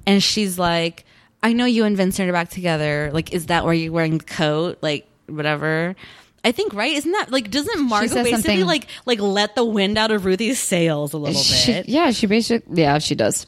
[0.05, 1.05] and she's like,
[1.43, 3.09] I know you and Vincent are back together.
[3.13, 4.79] Like, is that where you're wearing the coat?
[4.81, 5.95] Like, whatever.
[6.43, 6.93] I think right.
[6.95, 7.51] Isn't that like?
[7.51, 11.41] Doesn't Margot basically something- like like let the wind out of Ruthie's sails a little
[11.41, 11.89] She- bit?
[11.89, 13.45] yeah, she basically yeah, she does.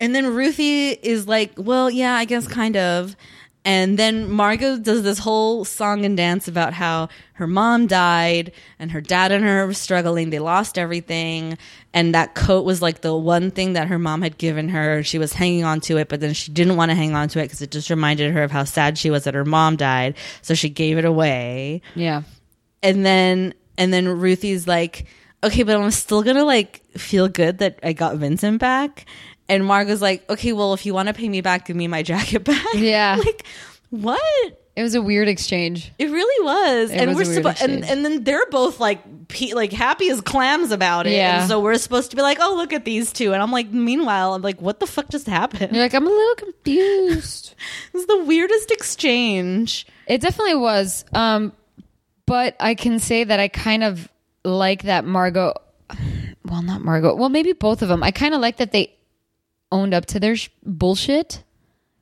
[0.00, 3.14] And then Ruthie is like, well, yeah, I guess kind of.
[3.66, 8.90] And then Margot does this whole song and dance about how her mom died and
[8.90, 10.28] her dad and her were struggling.
[10.28, 11.56] They lost everything.
[11.94, 15.02] And that coat was like the one thing that her mom had given her.
[15.02, 17.38] She was hanging on to it, but then she didn't want to hang on to
[17.40, 20.16] it because it just reminded her of how sad she was that her mom died.
[20.42, 22.22] So she gave it away Yeah.
[22.82, 25.06] and then and then Ruthie's like,
[25.42, 29.06] okay, but I'm still gonna like feel good that I got Vincent back.
[29.48, 32.02] And Margot's like, okay, well, if you want to pay me back, give me my
[32.10, 32.64] jacket back.
[32.74, 33.16] Yeah.
[33.24, 33.44] like
[33.90, 34.60] what?
[34.76, 35.92] It was a weird exchange.
[36.00, 39.52] It really was, It and was we're supposed, and, and then they're both like, pe-
[39.52, 41.12] like happy as clams about it.
[41.12, 41.40] Yeah.
[41.40, 43.70] And so we're supposed to be like, oh, look at these two, and I'm like,
[43.70, 45.70] meanwhile, I'm like, what the fuck just happened?
[45.72, 47.54] You're like, I'm a little confused.
[47.94, 49.86] It's the weirdest exchange.
[50.08, 51.04] It definitely was.
[51.14, 51.52] Um,
[52.26, 54.08] but I can say that I kind of
[54.44, 55.54] like that Margot.
[56.46, 57.14] Well, not Margot.
[57.14, 58.02] Well, maybe both of them.
[58.02, 58.94] I kind of like that they
[59.74, 61.42] owned up to their sh- bullshit.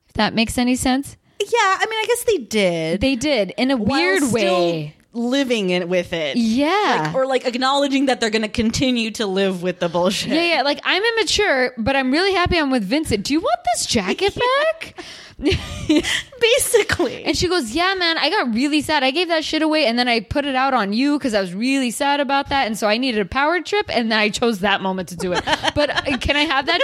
[0.09, 1.17] If that makes any sense.
[1.41, 1.49] Yeah,
[1.81, 3.01] I mean, I guess they did.
[3.01, 4.95] They did in a while weird still way.
[5.13, 6.37] living it with it.
[6.37, 7.05] Yeah.
[7.07, 10.33] Like, or like acknowledging that they're going to continue to live with the bullshit.
[10.33, 10.63] Yeah, yeah.
[10.63, 13.25] Like I'm immature, but I'm really happy I'm with Vincent.
[13.25, 14.35] Do you want this jacket
[14.73, 15.05] back?
[16.41, 17.25] Basically.
[17.25, 19.03] And she goes, "Yeah, man, I got really sad.
[19.03, 21.41] I gave that shit away, and then I put it out on you because I
[21.41, 24.29] was really sad about that, and so I needed a power trip, and then I
[24.29, 25.43] chose that moment to do it.
[25.75, 26.81] But uh, can I have that?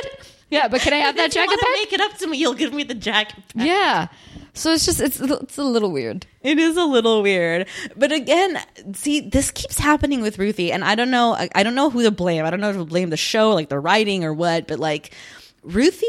[0.51, 1.69] Yeah, but can I have that jacket back?
[1.75, 3.67] make it up to me, you'll give me the jacket back.
[3.67, 4.09] Yeah.
[4.55, 6.27] So it's just it's it's a little weird.
[6.43, 7.69] It is a little weird.
[7.97, 8.59] But again,
[8.95, 12.03] see, this keeps happening with Ruthie, and I don't know I, I don't know who
[12.03, 12.45] to blame.
[12.45, 15.13] I don't know if to blame the show, like the writing or what, but like
[15.63, 16.07] Ruthie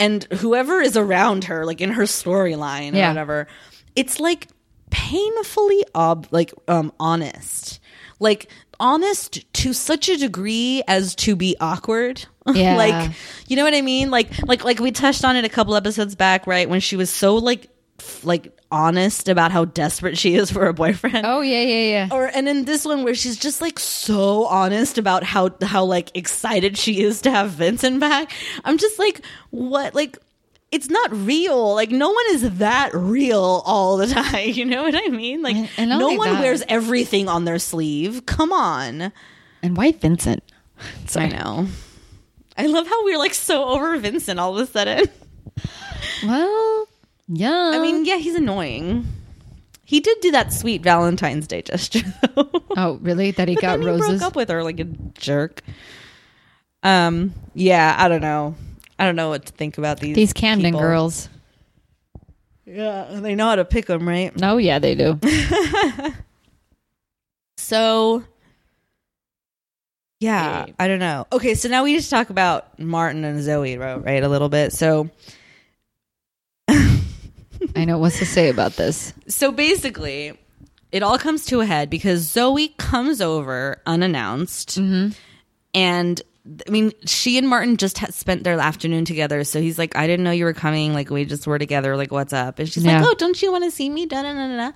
[0.00, 3.08] and whoever is around her, like in her storyline or Yeah.
[3.08, 3.46] whatever,
[3.94, 4.48] it's like
[4.90, 7.78] painfully ob like um honest.
[8.20, 8.50] Like
[8.80, 12.24] honest to such a degree as to be awkward.
[12.54, 12.76] Yeah.
[12.76, 13.12] like
[13.46, 14.10] you know what I mean?
[14.10, 16.66] Like like like we touched on it a couple episodes back, right?
[16.66, 17.68] When she was so like
[18.00, 21.26] f- like honest about how desperate she is for a boyfriend.
[21.26, 22.08] Oh yeah, yeah, yeah.
[22.10, 26.10] Or and in this one where she's just like so honest about how how like
[26.16, 28.32] excited she is to have Vincent back.
[28.64, 29.20] I'm just like
[29.50, 30.16] what like
[30.70, 31.74] it's not real.
[31.74, 34.48] Like no one is that real all the time.
[34.50, 35.42] You know what I mean?
[35.42, 38.26] Like no one that- wears everything on their sleeve.
[38.26, 39.12] Come on.
[39.62, 40.42] And why Vincent?
[41.16, 41.66] I know.
[42.56, 45.06] I love how we're like so over Vincent all of a sudden.
[46.24, 46.88] Well,
[47.28, 47.70] yeah.
[47.74, 49.06] I mean, yeah, he's annoying.
[49.84, 52.00] He did do that sweet Valentine's Day gesture
[52.34, 52.50] though.
[52.76, 53.30] oh really?
[53.32, 54.08] That he But got then he roses.
[54.08, 55.62] broke up with her like a jerk.
[56.82, 58.54] Um, yeah, I don't know.
[58.98, 60.80] I don't know what to think about these These Camden people.
[60.80, 61.28] girls.
[62.66, 64.32] Yeah, they know how to pick them, right?
[64.42, 65.18] Oh yeah, they do.
[67.68, 68.24] So,
[70.20, 70.74] yeah, Hey.
[70.78, 71.26] I don't know.
[71.30, 74.22] Okay, so now we need to talk about Martin and Zoe, right?
[74.22, 74.72] A little bit.
[74.72, 75.10] So,
[76.68, 79.12] I know what's to say about this.
[79.26, 80.32] so basically,
[80.92, 85.10] it all comes to a head because Zoe comes over unannounced, mm-hmm.
[85.74, 86.22] and
[86.66, 89.44] I mean, she and Martin just spent their afternoon together.
[89.44, 90.94] So he's like, "I didn't know you were coming.
[90.94, 91.96] Like, we just were together.
[91.96, 93.00] Like, what's up?" And she's Yeah.
[93.00, 94.72] like, "Oh, don't you want to see me?" Da da da da.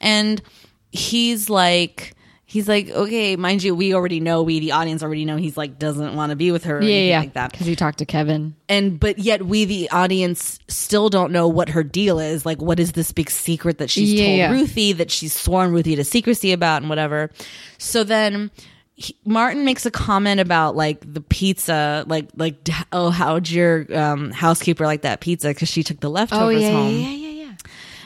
[0.00, 0.42] And
[0.90, 2.14] he's like.
[2.44, 5.36] He's like, okay, mind you, we already know, we the audience already know.
[5.38, 7.18] He's like, doesn't want to be with her, or Yeah, anything yeah.
[7.20, 8.54] like that Because he talked to Kevin.
[8.68, 12.78] and but yet we the audience still don't know what her deal is like what
[12.78, 14.50] is this big secret that she's Yeah, told yeah.
[14.50, 17.30] ruthie that she's sworn ruthie to secrecy about and whatever
[17.78, 18.50] so then
[18.94, 24.30] he, martin makes a comment about like the pizza like like oh how'd your um,
[24.30, 27.28] housekeeper like that pizza because she took the leftovers home Oh, yeah, yeah.
[27.46, 27.52] Yeah.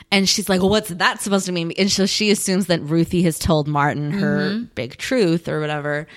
[0.09, 1.73] And she's like, well, what's that supposed to mean?
[1.77, 4.63] And so she assumes that Ruthie has told Martin her Mm-hmm.
[4.73, 6.07] big truth or whatever.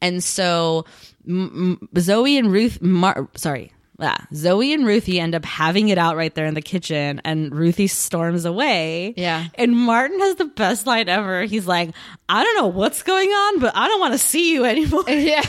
[0.00, 0.84] And so
[1.28, 3.72] m- m- Zoe and Ruth, Mar- sorry,
[4.02, 7.54] yeah, Zoe and Ruthie end up having it out right there in the kitchen, and
[7.54, 9.14] Ruthie storms away.
[9.16, 9.46] Yeah.
[9.54, 11.44] And Martin has the best line ever.
[11.44, 11.94] He's like,
[12.28, 15.04] I don't know what's going on, but I don't want to see you anymore.
[15.08, 15.42] Yeah.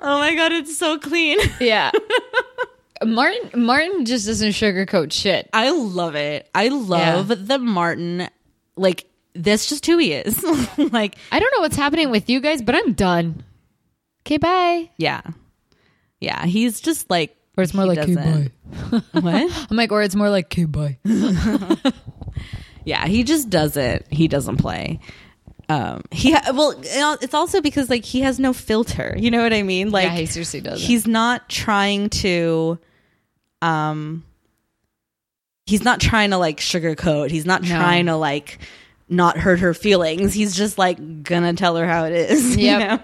[0.00, 1.38] oh my God, it's so clean.
[1.60, 1.90] Yeah.
[3.04, 5.48] Martin Martin just doesn't sugarcoat shit.
[5.52, 6.48] I love it.
[6.54, 8.28] I love the Martin,
[8.76, 10.42] like, that's just who he is.
[10.92, 13.44] like, I don't know what's happening with you guys, but I'm done.
[14.28, 14.90] Okay, bye.
[14.98, 15.22] Yeah.
[16.20, 16.44] Yeah.
[16.44, 18.52] He's just like Or it's more like okay, doesn't-
[18.90, 19.00] bye.
[19.20, 19.66] What?
[19.70, 20.98] I'm like, or it's more like okay, bye.
[22.84, 25.00] yeah, he just doesn't he doesn't play.
[25.70, 29.52] um he ha- well it's also because like he has no filter you know what
[29.52, 30.80] i mean like yeah, he seriously does.
[30.80, 32.78] he's not trying to
[33.60, 34.24] um
[35.66, 37.68] he's not trying to like sugarcoat he's not No.
[37.68, 38.58] trying to like
[39.08, 43.00] not hurt her feelings he's just like gonna tell her how it is you know?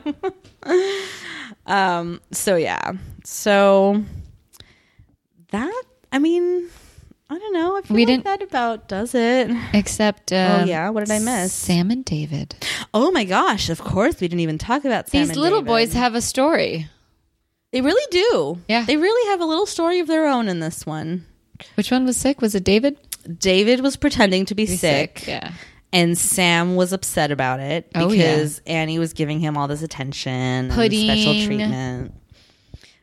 [1.67, 2.93] um so yeah
[3.25, 4.03] so
[5.51, 5.83] that
[6.13, 6.69] i mean
[7.31, 10.65] i don't know i feel We like didn't- that about does it Except, uh, Oh,
[10.65, 10.91] yeah?
[10.91, 11.53] What did I miss?
[11.53, 12.55] Sam and David.
[12.93, 15.69] oh my gosh of course we didn't even talk about Sam These little David.
[15.69, 16.87] boys have a story.
[17.73, 18.85] they really do Yeah.
[18.85, 21.25] they really have a little story of their own in this one
[21.77, 22.41] Which one was sick?
[22.43, 22.99] Was it David?
[23.39, 25.53] David was pretending to be, Be sick, Yeah.
[25.95, 30.33] And Sam was upset about it Oh, because Annie was giving him all this attention
[30.33, 32.13] and special treatment.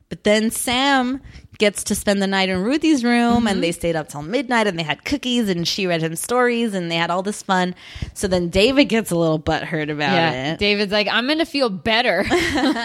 [0.10, 1.22] But then Sam
[1.58, 3.48] gets to spend the night in Ruthie's room Mm-hmm.
[3.48, 6.74] and they stayed up till midnight and they had cookies and she read him stories
[6.74, 7.76] and they had all this fun.
[8.14, 10.54] So then David gets a little butthurt about Yeah.
[10.54, 10.60] it.
[10.60, 12.26] David's like, I'm going to feel better.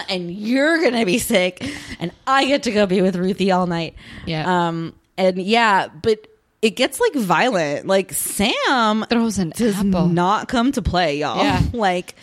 [0.09, 1.61] and you're gonna be sick
[1.99, 3.95] and I get to go be with Ruthie all night.
[4.25, 4.67] Yeah.
[4.67, 6.27] Um and yeah, but
[6.67, 7.87] it gets like violent.
[7.87, 10.09] Like Sam Throws an does apple.
[10.09, 11.41] not come to play, y'all.
[11.41, 11.61] Yeah.
[11.73, 12.13] like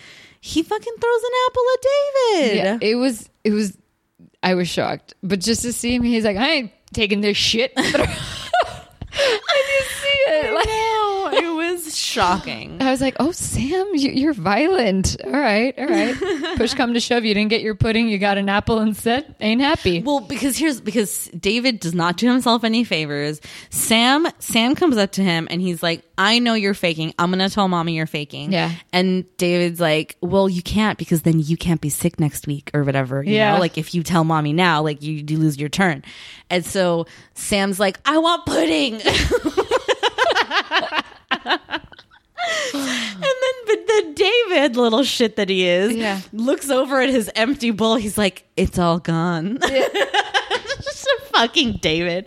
[0.41, 2.57] he fucking throws an apple at David.
[2.57, 3.77] Yeah, it was, it was,
[4.43, 5.15] I was shocked.
[5.23, 7.73] But just to see him, he's like, I ain't taking this shit.
[9.17, 9.64] I
[11.95, 12.83] it was shocking.
[12.83, 15.17] I was like, "Oh, Sam, you, you're violent.
[15.25, 16.15] All right, all right.
[16.57, 18.09] Push come to shove, you didn't get your pudding.
[18.09, 19.35] You got an apple instead.
[19.41, 23.41] Ain't happy." Well, because here's because David does not do himself any favors.
[23.71, 27.15] Sam Sam comes up to him and he's like, "I know you're faking.
[27.19, 28.73] I'm gonna tell mommy you're faking." Yeah.
[28.93, 32.83] And David's like, "Well, you can't because then you can't be sick next week or
[32.83, 33.23] whatever.
[33.23, 33.55] You Yeah.
[33.55, 36.03] know, like if you tell mommy now, like you, you lose your turn."
[36.51, 39.01] And so Sam's like, "I want pudding."
[41.47, 46.21] And then, but then David, little shit that he is, Yeah.
[46.33, 47.97] looks over at his empty bowl.
[47.97, 49.59] He's like, "It's all gone."
[50.83, 52.27] Just a fucking David.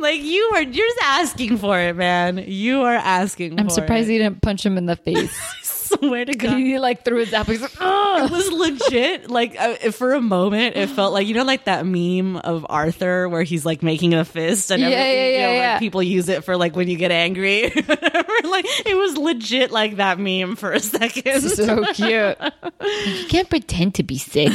[0.00, 2.38] Like you are, you're just asking for it, man.
[2.46, 3.58] You are asking.
[3.58, 4.12] I'm surprised it.
[4.12, 5.36] he didn't punch him in the face.
[5.62, 6.56] Swear to God.
[6.58, 7.52] he like threw his apple.
[7.54, 9.30] He's like, "Ugh." It was legit.
[9.30, 13.28] Like uh, for a moment, it felt like you know, like that meme of Arthur
[13.28, 15.78] where he's like making a fist, and Yeah, everything, yeah, you know, yeah, like, yeah.
[15.78, 17.62] people use it for like when you get angry.
[17.70, 21.40] like it was legit like that meme for a second.
[21.42, 22.36] so cute.
[22.80, 24.52] you can't pretend to be sick.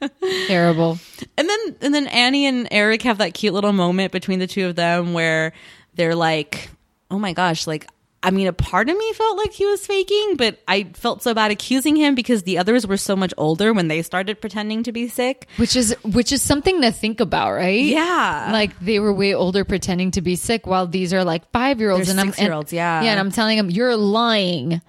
[0.46, 0.98] Terrible.
[1.36, 4.66] And then and then Annie and Eric have that cute little moment between the two
[4.66, 5.52] of them where
[5.94, 6.70] they're like,
[7.10, 7.86] "Oh my gosh!" Like,
[8.22, 11.32] I mean, a part of me felt like he was faking, but I felt so
[11.34, 14.92] bad accusing him because the others were so much older when they started pretending to
[14.92, 15.48] be sick.
[15.56, 17.82] Which is which is something to think about, right?
[17.84, 18.50] Yeah.
[18.52, 22.20] Like they were way older pretending to be sick while these are like 5-year-olds and
[22.20, 23.02] I'm and- six-year-olds, yeah.
[23.02, 24.80] Yeah, and I'm telling them you're lying.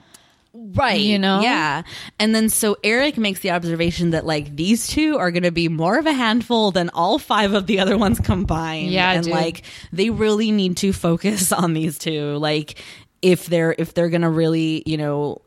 [0.54, 0.99] Right.
[0.99, 1.39] You know?
[1.41, 1.84] Yeah.
[2.20, 5.70] And then so Eric makes the observation that like these two are going to be
[5.70, 8.89] more of a handful than all five of the other ones combined.
[8.91, 9.34] Yeah, And dude.
[9.34, 12.36] like they really need to focus on these two.
[12.38, 12.76] Like
[13.22, 15.41] if they're, if they're going to really, you know,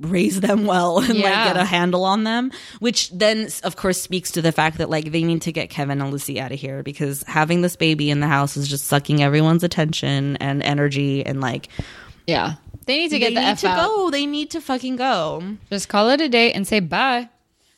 [0.00, 1.44] raise them well and Yeah.
[1.46, 4.90] like get a handle on them which then of course speaks to the fact that
[4.90, 8.10] like they need to get kevin and lucy out of here because having this baby
[8.10, 11.68] in the house is just sucking everyone's attention and energy and like
[12.26, 12.54] Yeah.
[12.86, 13.88] They need to get they the need F to out.
[13.88, 17.28] go they need to fucking go Just call it a day and say bye.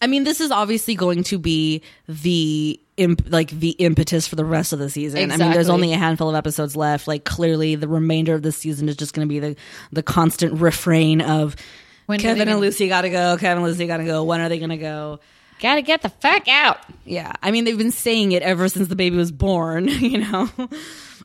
[0.01, 4.45] I mean, this is obviously going to be the imp- like the impetus for the
[4.45, 5.31] rest of the season.
[5.33, 7.09] I mean, there's only a handful of episodes left.
[7.09, 9.57] Like, clearly, the remainder of the season is just going to be the
[9.93, 11.57] the constant refrain of
[12.05, 13.39] When Kevin and gonna- Lucy got to go.
[13.39, 14.23] Kevin and Lucy got to go.
[14.25, 15.19] When are they going to go?
[15.59, 16.77] Gotta get the fuck out.
[17.07, 19.89] Yeah, I mean, they've been saying it ever since the baby was born.
[19.89, 20.51] You know,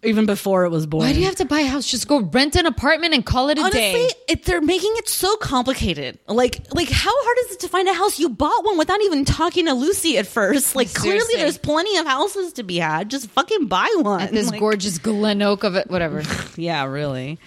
[0.04, 1.06] even before it was born.
[1.06, 1.86] Why do you have to buy a house?
[1.86, 4.10] Just go rent an apartment and call it a Honestly, day.
[4.28, 6.18] it, they're making it so complicated.
[6.28, 8.18] Like, like how hard is it to find a house?
[8.20, 10.76] You bought one without even talking to Lucy at first.
[10.76, 13.10] Like, clearly, there's plenty of houses to be had.
[13.10, 14.22] Just fucking buy one.
[14.22, 16.24] At this Like, gorgeous Glenoak of it, whatever.
[16.56, 17.38] yeah, really.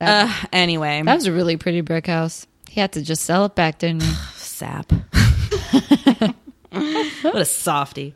[0.00, 2.46] Uh, anyway, that was a really pretty brick house.
[2.68, 4.12] He had to just sell it back, didn't he?
[4.34, 4.92] sap.
[6.70, 8.14] what a softy.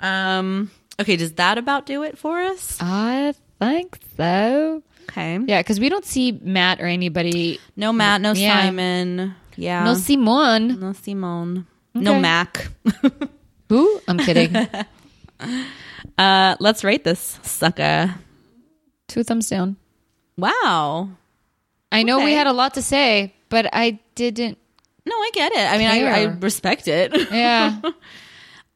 [0.00, 0.70] Um.
[1.00, 2.78] Okay, does that about do it for us?
[2.80, 4.82] I think so.
[5.10, 5.38] Okay.
[5.46, 7.60] Yeah, because we don't see Matt or anybody.
[7.76, 8.20] No Matt.
[8.20, 8.62] No Yeah.
[8.62, 9.34] Simon.
[9.56, 9.84] Yeah.
[9.84, 10.80] No Simon.
[10.80, 11.66] No Simone.
[11.94, 12.68] No Mac.
[13.68, 14.00] Who?
[14.08, 14.56] I'm kidding.
[16.16, 18.14] Uh, let's rate this sucker.
[19.08, 19.76] Two thumbs down.
[20.36, 21.10] Wow.
[21.90, 24.58] I know we had a lot to say, but I didn't.
[25.04, 25.58] No, I get it.
[25.58, 27.12] I mean, I, I respect it.
[27.32, 27.80] Yeah.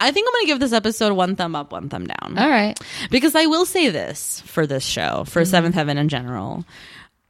[0.01, 2.39] I think I'm going to give this episode one thumb up, one thumb down.
[2.39, 2.79] All right.
[3.11, 6.65] Because I will say this for this show, for Seventh Heaven in general.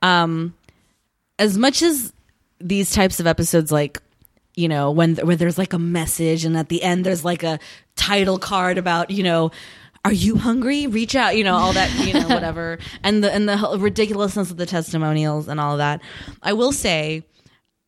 [0.02, 0.54] Um,
[1.38, 2.12] as much as
[2.60, 4.02] these types of episodes like
[4.56, 7.58] you know when where there's like a message and at the end there's like a
[7.94, 9.50] title card about you know
[10.04, 13.48] are you hungry reach out you know all that you know whatever and the and
[13.48, 16.00] the ridiculousness of the testimonials and all of that
[16.42, 17.22] i will say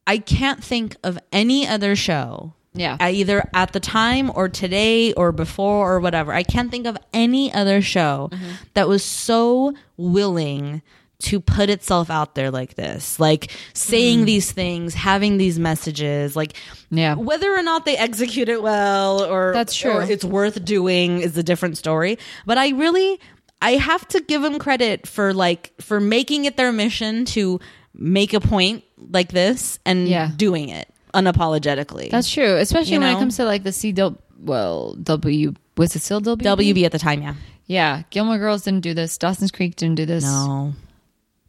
[0.07, 2.97] i can't think of any other show Yeah.
[3.01, 7.53] either at the time or today or before or whatever i can't think of any
[7.53, 8.51] other show mm-hmm.
[8.75, 10.81] that was so willing
[11.21, 14.27] to put itself out there like this like saying mm.
[14.27, 16.55] these things having these messages like
[16.91, 17.15] Yeah.
[17.17, 19.93] whether or not they execute it well or That's true.
[19.93, 23.21] or it's worth doing is a different story but i really
[23.61, 27.61] i have to give them credit for like for making it their mission to
[27.95, 30.31] make a point like this and Yeah.
[30.37, 34.17] doing it unapologetically That's true, especially You when it comes to like the CW.
[34.39, 36.43] Well, W was it still WB?
[36.43, 37.35] wb at the time yeah
[37.67, 39.17] Yeah, Gilmore Girls didn't do this.
[39.19, 40.25] Dawson's Creek didn't do this.
[40.25, 40.73] no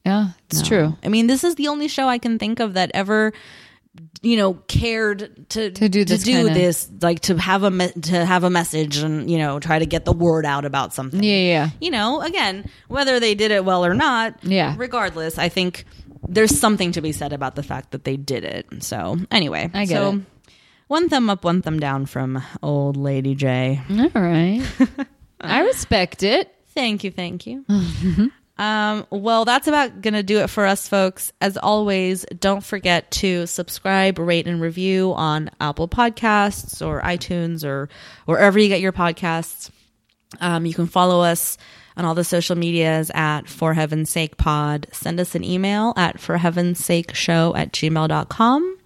[0.05, 0.95] Yeah, it's true.
[1.03, 3.33] I mean, this is the only show I can think of that ever,
[4.21, 7.91] you know, cared to To do this to do this, like to have a me-
[8.03, 11.21] to have a message and you know try to get the word out about something.
[11.23, 11.69] Yeah, yeah.
[11.79, 14.75] You know, again, whether they did it well or not, Yeah.
[14.77, 15.85] Regardless, I think
[16.27, 18.83] there's something to be said about the fact that they did it.
[18.83, 20.21] So anyway, I get so it.
[20.87, 23.81] one thumb up, one thumb down from old Lady J.
[23.89, 24.63] All right.
[25.39, 26.53] I respect it.
[26.73, 27.65] Thank you, thank you.
[28.57, 31.33] um, well, that's about going to do it for us, folks.
[31.41, 37.89] As always, don't forget to subscribe, rate, and review on Apple Podcasts or iTunes or
[38.23, 39.69] wherever you get your podcasts.
[40.39, 41.57] Um, you can follow us
[41.97, 44.87] on all the social medias at For Heaven's Sake Pod.
[44.91, 48.77] Send us an email at For Heaven's Sake Show at gmail.com.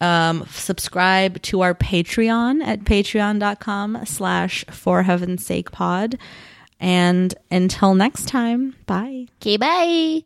[0.00, 6.18] Um, subscribe to our Patreon at patreon.com slash For Heaven's Sake Pod.
[6.80, 9.26] And until next time, bye.
[9.40, 10.16] Okay, bye.